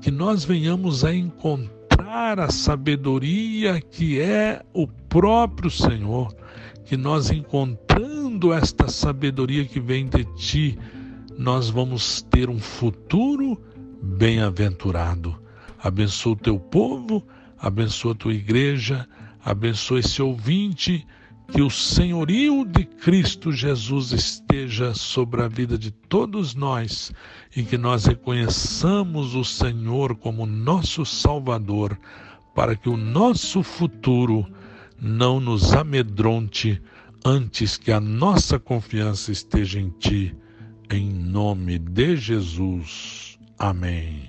que 0.00 0.10
nós 0.10 0.44
venhamos 0.44 1.04
a 1.04 1.14
encontrar 1.14 2.38
a 2.38 2.50
sabedoria 2.50 3.80
que 3.80 4.20
é 4.20 4.62
o 4.72 4.86
próprio 4.86 5.70
Senhor, 5.70 6.34
que 6.84 6.96
nós 6.96 7.30
encontrando 7.30 8.52
esta 8.52 8.88
sabedoria 8.88 9.64
que 9.64 9.80
vem 9.80 10.06
de 10.06 10.24
ti, 10.36 10.78
nós 11.36 11.68
vamos 11.68 12.22
ter 12.22 12.48
um 12.48 12.58
futuro 12.58 13.60
bem-aventurado. 14.02 15.36
Abençoa 15.78 16.32
o 16.32 16.36
teu 16.36 16.58
povo, 16.58 17.22
abençoa 17.58 18.12
a 18.12 18.16
tua 18.16 18.34
igreja, 18.34 19.06
abençoa 19.44 20.00
esse 20.00 20.20
ouvinte 20.22 21.06
que 21.50 21.62
o 21.62 21.70
senhorio 21.70 22.64
de 22.64 22.84
Cristo 22.84 23.50
Jesus 23.50 24.12
esteja 24.12 24.94
sobre 24.94 25.42
a 25.42 25.48
vida 25.48 25.78
de 25.78 25.90
todos 25.90 26.54
nós 26.54 27.10
e 27.56 27.62
que 27.62 27.78
nós 27.78 28.04
reconheçamos 28.04 29.34
o 29.34 29.42
Senhor 29.42 30.14
como 30.16 30.44
nosso 30.44 31.06
Salvador, 31.06 31.98
para 32.54 32.76
que 32.76 32.88
o 32.88 32.96
nosso 32.96 33.62
futuro 33.62 34.46
não 35.00 35.40
nos 35.40 35.72
amedronte 35.72 36.80
antes 37.24 37.76
que 37.76 37.90
a 37.90 38.00
nossa 38.00 38.58
confiança 38.58 39.32
esteja 39.32 39.80
em 39.80 39.90
Ti. 39.90 40.34
Em 40.90 41.10
nome 41.10 41.78
de 41.78 42.16
Jesus. 42.16 43.38
Amém. 43.58 44.27